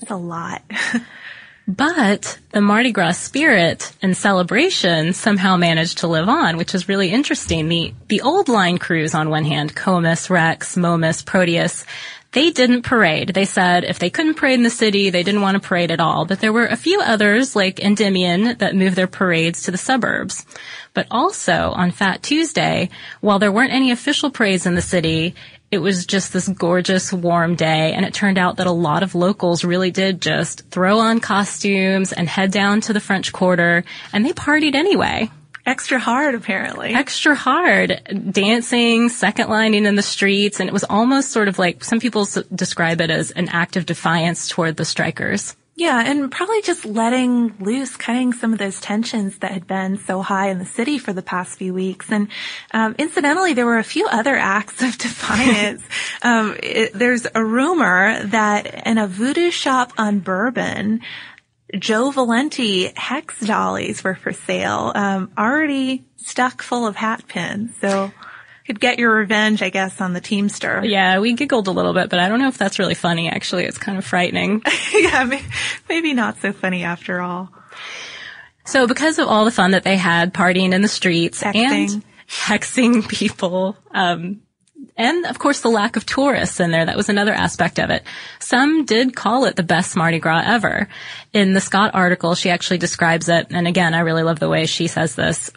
it's 0.00 0.10
a 0.10 0.16
lot. 0.16 0.62
But 1.68 2.40
the 2.50 2.60
Mardi 2.60 2.90
Gras 2.90 3.18
spirit 3.18 3.92
and 4.02 4.16
celebration 4.16 5.12
somehow 5.12 5.56
managed 5.56 5.98
to 5.98 6.08
live 6.08 6.28
on, 6.28 6.56
which 6.56 6.74
is 6.74 6.88
really 6.88 7.10
interesting. 7.10 7.68
The, 7.68 7.94
the 8.08 8.22
old 8.22 8.48
line 8.48 8.78
crews 8.78 9.14
on 9.14 9.30
one 9.30 9.44
hand, 9.44 9.76
Comus, 9.76 10.30
Rex, 10.30 10.76
Momus, 10.76 11.22
Proteus, 11.22 11.84
they 12.32 12.50
didn't 12.52 12.82
parade. 12.82 13.30
They 13.34 13.44
said 13.44 13.84
if 13.84 13.98
they 13.98 14.10
couldn't 14.10 14.34
parade 14.34 14.54
in 14.54 14.62
the 14.62 14.70
city, 14.70 15.10
they 15.10 15.24
didn't 15.24 15.42
want 15.42 15.60
to 15.60 15.68
parade 15.68 15.90
at 15.90 16.00
all. 16.00 16.26
But 16.26 16.40
there 16.40 16.52
were 16.52 16.66
a 16.66 16.76
few 16.76 17.00
others, 17.00 17.56
like 17.56 17.80
Endymion, 17.80 18.58
that 18.58 18.76
moved 18.76 18.94
their 18.94 19.08
parades 19.08 19.62
to 19.62 19.72
the 19.72 19.78
suburbs. 19.78 20.46
But 20.94 21.08
also 21.10 21.72
on 21.74 21.90
Fat 21.90 22.22
Tuesday, 22.22 22.90
while 23.20 23.40
there 23.40 23.52
weren't 23.52 23.72
any 23.72 23.90
official 23.90 24.30
parades 24.30 24.64
in 24.64 24.76
the 24.76 24.82
city, 24.82 25.34
it 25.72 25.78
was 25.78 26.06
just 26.06 26.32
this 26.32 26.48
gorgeous 26.48 27.12
warm 27.12 27.54
day 27.54 27.92
and 27.92 28.04
it 28.04 28.12
turned 28.12 28.38
out 28.38 28.56
that 28.56 28.66
a 28.66 28.72
lot 28.72 29.04
of 29.04 29.14
locals 29.14 29.64
really 29.64 29.92
did 29.92 30.20
just 30.20 30.68
throw 30.70 30.98
on 30.98 31.20
costumes 31.20 32.12
and 32.12 32.28
head 32.28 32.50
down 32.50 32.80
to 32.82 32.92
the 32.92 33.00
French 33.00 33.32
Quarter 33.32 33.84
and 34.12 34.24
they 34.24 34.32
partied 34.32 34.74
anyway. 34.74 35.30
Extra 35.70 36.00
hard, 36.00 36.34
apparently. 36.34 36.92
Extra 36.94 37.36
hard. 37.36 38.02
Dancing, 38.32 39.08
second 39.08 39.48
lining 39.48 39.86
in 39.86 39.94
the 39.94 40.02
streets, 40.02 40.58
and 40.58 40.68
it 40.68 40.72
was 40.72 40.82
almost 40.82 41.30
sort 41.30 41.46
of 41.46 41.60
like, 41.60 41.84
some 41.84 42.00
people 42.00 42.26
describe 42.52 43.00
it 43.00 43.08
as 43.08 43.30
an 43.30 43.48
act 43.50 43.76
of 43.76 43.86
defiance 43.86 44.48
toward 44.48 44.76
the 44.76 44.84
strikers. 44.84 45.54
Yeah, 45.76 46.02
and 46.04 46.30
probably 46.30 46.60
just 46.60 46.84
letting 46.84 47.54
loose, 47.60 47.96
cutting 47.96 48.32
some 48.32 48.52
of 48.52 48.58
those 48.58 48.80
tensions 48.80 49.38
that 49.38 49.52
had 49.52 49.66
been 49.66 49.96
so 49.96 50.20
high 50.20 50.50
in 50.50 50.58
the 50.58 50.66
city 50.66 50.98
for 50.98 51.12
the 51.12 51.22
past 51.22 51.56
few 51.56 51.72
weeks. 51.72 52.12
And 52.12 52.28
um, 52.72 52.96
incidentally, 52.98 53.54
there 53.54 53.64
were 53.64 53.78
a 53.78 53.84
few 53.84 54.06
other 54.06 54.36
acts 54.36 54.82
of 54.82 54.98
defiance. 54.98 55.82
um, 56.20 56.54
it, 56.62 56.92
there's 56.92 57.26
a 57.34 57.42
rumor 57.42 58.24
that 58.24 58.86
in 58.86 58.98
a 58.98 59.06
voodoo 59.06 59.50
shop 59.50 59.92
on 59.96 60.18
Bourbon, 60.18 61.00
Joe 61.78 62.10
Valenti 62.10 62.92
hex 62.96 63.40
dollies 63.40 64.02
were 64.02 64.14
for 64.14 64.32
sale, 64.32 64.92
um, 64.94 65.30
already 65.38 66.04
stuck 66.16 66.62
full 66.62 66.86
of 66.86 66.96
hat 66.96 67.26
pins. 67.28 67.76
So 67.80 68.12
could 68.70 68.78
get 68.78 69.00
your 69.00 69.12
revenge, 69.12 69.62
I 69.62 69.70
guess, 69.70 70.00
on 70.00 70.12
the 70.12 70.20
Teamster. 70.20 70.82
Yeah, 70.84 71.18
we 71.18 71.32
giggled 71.32 71.66
a 71.66 71.72
little 71.72 71.92
bit, 71.92 72.08
but 72.08 72.20
I 72.20 72.28
don't 72.28 72.38
know 72.38 72.46
if 72.46 72.56
that's 72.56 72.78
really 72.78 72.94
funny. 72.94 73.28
Actually, 73.28 73.64
it's 73.64 73.78
kind 73.78 73.98
of 73.98 74.04
frightening. 74.04 74.62
yeah, 74.94 75.28
maybe 75.88 76.14
not 76.14 76.38
so 76.38 76.52
funny 76.52 76.84
after 76.84 77.20
all. 77.20 77.50
So 78.64 78.86
because 78.86 79.18
of 79.18 79.26
all 79.26 79.44
the 79.44 79.50
fun 79.50 79.72
that 79.72 79.82
they 79.82 79.96
had 79.96 80.32
partying 80.32 80.72
in 80.72 80.82
the 80.82 80.88
streets 80.88 81.42
hexing. 81.42 81.94
and 81.94 82.04
hexing 82.28 83.08
people, 83.08 83.76
um, 83.90 84.42
and 84.96 85.26
of 85.26 85.38
course 85.38 85.60
the 85.60 85.68
lack 85.70 85.96
of 85.96 86.06
tourists 86.06 86.60
in 86.60 86.70
there. 86.70 86.86
That 86.86 86.96
was 86.96 87.08
another 87.08 87.32
aspect 87.32 87.78
of 87.78 87.90
it. 87.90 88.02
Some 88.38 88.84
did 88.84 89.14
call 89.16 89.44
it 89.44 89.56
the 89.56 89.62
best 89.62 89.96
Mardi 89.96 90.18
Gras 90.18 90.42
ever. 90.44 90.88
In 91.32 91.52
the 91.54 91.60
Scott 91.60 91.92
article, 91.94 92.34
she 92.34 92.50
actually 92.50 92.78
describes 92.78 93.28
it, 93.28 93.46
and 93.50 93.66
again, 93.68 93.94
I 93.94 94.00
really 94.00 94.22
love 94.22 94.40
the 94.40 94.48
way 94.48 94.66
she 94.66 94.86
says 94.86 95.14
this. 95.14 95.50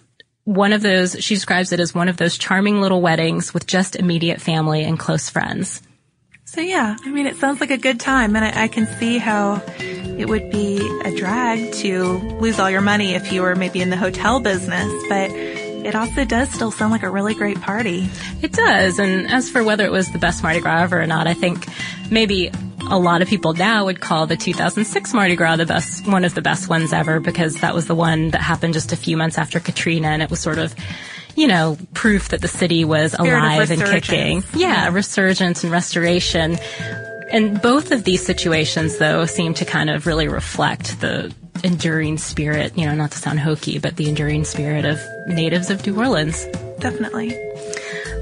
one 0.46 0.74
of 0.74 0.82
those, 0.82 1.15
she 1.24 1.36
describes 1.36 1.72
it 1.72 1.80
as 1.80 1.96
one 1.96 2.10
of 2.10 2.17
those 2.17 2.38
charming 2.38 2.82
little 2.82 3.02
weddings 3.02 3.54
with 3.54 3.65
just 3.65 3.96
immediate 3.96 4.41
family 4.41 4.84
and 4.84 5.00
close 5.00 5.30
friends. 5.30 5.82
So 6.46 6.62
yeah, 6.62 6.98
I 7.04 7.10
mean, 7.10 7.26
it 7.26 7.38
sounds 7.38 7.62
like 7.62 7.72
a 7.72 7.78
good 7.78 8.00
time 8.00 8.36
and 8.36 8.46
I, 8.46 8.63
I 8.63 8.67
can 8.67 8.86
see 8.86 9.17
how 9.17 9.63
it 9.78 10.30
would 10.30 10.52
be 10.52 10.78
a 11.04 11.15
drag 11.15 11.72
to 11.76 12.04
lose 12.39 12.60
all 12.60 12.69
your 12.69 12.82
money 12.82 13.15
if 13.15 13.32
you 13.32 13.41
were 13.41 13.56
maybe 13.56 13.82
in 13.82 13.89
the 13.89 13.98
hotel 13.98 14.39
business, 14.39 14.91
but 15.10 15.32
it 15.86 15.96
also 15.96 16.26
does 16.26 16.50
still 16.52 16.72
sound 16.72 16.91
like 16.91 17.04
a 17.04 17.10
really 17.10 17.34
great 17.34 17.60
party. 17.62 18.10
It 18.41 18.52
does. 18.54 19.00
And 19.00 19.30
as 19.30 19.50
for 19.50 19.63
whether 19.63 19.86
it 19.86 19.91
was 19.91 20.12
the 20.12 20.19
best 20.19 20.43
Mardi 20.43 20.60
Gras 20.60 20.84
ever 20.84 21.02
or 21.02 21.08
not, 21.08 21.28
I 21.28 21.34
think 21.34 21.67
maybe 22.10 22.52
a 22.89 22.98
lot 22.98 23.22
of 23.22 23.28
people 23.28 23.54
now 23.54 23.86
would 23.86 24.02
call 24.02 24.28
the 24.28 24.36
2006 24.36 25.13
Mardi 25.13 25.36
Gras 25.36 25.58
the 25.58 25.65
best, 25.65 26.08
one 26.08 26.26
of 26.26 26.34
the 26.36 26.41
best 26.41 26.69
ones 26.69 26.93
ever 26.93 27.19
because 27.19 27.62
that 27.62 27.74
was 27.74 27.88
the 27.88 27.96
one 27.96 28.32
that 28.32 28.41
happened 28.41 28.74
just 28.74 28.91
a 28.91 28.96
few 28.96 29.17
months 29.17 29.38
after 29.38 29.60
Katrina 29.60 30.08
and 30.08 30.22
it 30.22 30.30
was 30.30 30.39
sort 30.39 30.58
of, 30.58 30.76
you 31.36 31.48
know, 31.48 31.78
proof 31.93 32.30
that 32.30 32.41
the 32.41 32.48
city 32.48 32.86
was 32.86 33.13
Spirit 33.13 33.39
alive 33.39 33.72
and 33.72 33.82
kicking. 33.82 34.43
Yeah, 34.54 34.89
resurgence 34.89 35.63
and 35.63 35.72
restoration. 35.72 36.58
And 37.32 37.62
both 37.62 37.91
of 37.91 38.04
these 38.04 38.24
situations 38.24 38.98
though 38.98 39.26
seem 39.26 39.54
to 39.56 39.65
kind 39.65 39.89
of 39.89 40.06
really 40.06 40.28
reflect 40.28 41.00
the 41.02 41.34
enduring 41.63 42.17
spirit, 42.17 42.78
you 42.78 42.86
know, 42.86 42.95
not 42.95 43.12
to 43.12 43.17
sound 43.17 43.39
hokey, 43.39 43.80
but 43.80 43.95
the 43.95 44.10
enduring 44.10 44.45
spirit 44.45 44.86
of 44.86 44.99
natives 45.28 45.69
of 45.69 45.86
New 45.86 45.97
Orleans. 45.97 46.45
Definitely. 46.80 47.38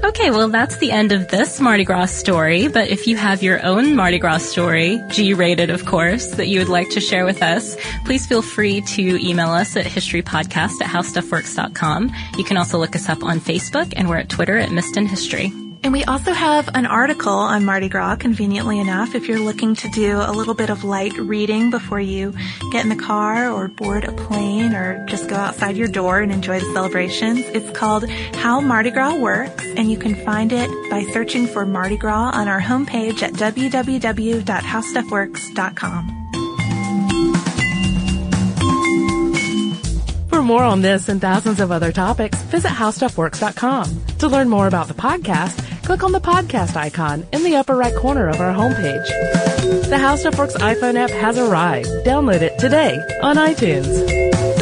Okay, 0.04 0.30
well, 0.30 0.48
that's 0.48 0.78
the 0.78 0.90
end 0.90 1.12
of 1.12 1.28
this 1.28 1.60
Mardi 1.60 1.84
Gras 1.84 2.06
story. 2.06 2.66
But 2.66 2.88
if 2.88 3.06
you 3.06 3.16
have 3.16 3.40
your 3.40 3.64
own 3.64 3.94
Mardi 3.94 4.18
Gras 4.18 4.38
story, 4.38 5.00
G 5.10 5.32
rated, 5.32 5.70
of 5.70 5.86
course, 5.86 6.32
that 6.32 6.48
you 6.48 6.58
would 6.58 6.68
like 6.68 6.90
to 6.90 7.00
share 7.00 7.24
with 7.24 7.40
us, 7.40 7.76
please 8.04 8.26
feel 8.26 8.42
free 8.42 8.80
to 8.80 9.24
email 9.24 9.50
us 9.50 9.76
at 9.76 9.86
historypodcast 9.86 10.80
at 10.80 10.88
howstuffworks.com. 10.88 12.12
You 12.36 12.44
can 12.44 12.56
also 12.56 12.78
look 12.78 12.96
us 12.96 13.08
up 13.08 13.22
on 13.22 13.38
Facebook 13.38 13.92
and 13.96 14.08
we're 14.08 14.18
at 14.18 14.28
Twitter 14.28 14.58
at 14.58 14.72
Missed 14.72 14.96
in 14.96 15.06
History. 15.06 15.52
And 15.84 15.92
we 15.92 16.04
also 16.04 16.32
have 16.32 16.68
an 16.74 16.86
article 16.86 17.32
on 17.32 17.64
Mardi 17.64 17.88
Gras, 17.88 18.14
conveniently 18.16 18.78
enough, 18.78 19.16
if 19.16 19.26
you're 19.26 19.40
looking 19.40 19.74
to 19.74 19.88
do 19.88 20.18
a 20.18 20.30
little 20.30 20.54
bit 20.54 20.70
of 20.70 20.84
light 20.84 21.18
reading 21.18 21.70
before 21.70 21.98
you 21.98 22.32
get 22.70 22.84
in 22.84 22.88
the 22.88 22.94
car 22.94 23.50
or 23.50 23.66
board 23.66 24.04
a 24.04 24.12
plane 24.12 24.74
or 24.74 25.04
just 25.06 25.28
go 25.28 25.34
outside 25.34 25.76
your 25.76 25.88
door 25.88 26.20
and 26.20 26.30
enjoy 26.30 26.60
the 26.60 26.72
celebrations. 26.72 27.40
It's 27.46 27.76
called 27.76 28.08
How 28.08 28.60
Mardi 28.60 28.92
Gras 28.92 29.16
Works, 29.16 29.66
and 29.76 29.90
you 29.90 29.98
can 29.98 30.14
find 30.14 30.52
it 30.52 30.70
by 30.88 31.02
searching 31.12 31.48
for 31.48 31.66
Mardi 31.66 31.96
Gras 31.96 32.30
on 32.32 32.46
our 32.46 32.60
homepage 32.60 33.20
at 33.22 33.32
www.howstuffworks.com. 33.32 36.18
For 40.28 40.42
more 40.42 40.62
on 40.62 40.80
this 40.80 41.08
and 41.08 41.20
thousands 41.20 41.60
of 41.60 41.70
other 41.70 41.92
topics, 41.92 42.40
visit 42.42 42.70
howstuffworks.com. 42.70 44.02
To 44.18 44.28
learn 44.28 44.48
more 44.48 44.66
about 44.66 44.88
the 44.88 44.94
podcast, 44.94 45.71
click 45.82 46.02
on 46.02 46.12
the 46.12 46.20
podcast 46.20 46.76
icon 46.76 47.26
in 47.32 47.42
the 47.42 47.56
upper 47.56 47.76
right 47.76 47.94
corner 47.94 48.28
of 48.28 48.40
our 48.40 48.52
homepage. 48.52 49.06
The 49.88 49.96
HowStuffWorks 49.96 50.56
iPhone 50.56 50.96
app 50.96 51.10
has 51.10 51.38
arrived. 51.38 51.88
Download 52.04 52.40
it 52.40 52.58
today 52.58 52.98
on 53.22 53.36
iTunes. 53.36 54.61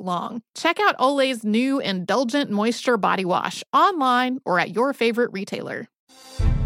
long. 0.00 0.42
Check 0.54 0.78
out 0.80 0.96
Olay's 0.98 1.44
new 1.44 1.80
Indulgent 1.80 2.50
Moisture 2.50 2.96
Body 2.96 3.24
Wash 3.24 3.62
online 3.72 4.40
or 4.44 4.58
at 4.58 4.74
your 4.74 4.92
favorite 4.92 5.30
retailer. 5.32 5.88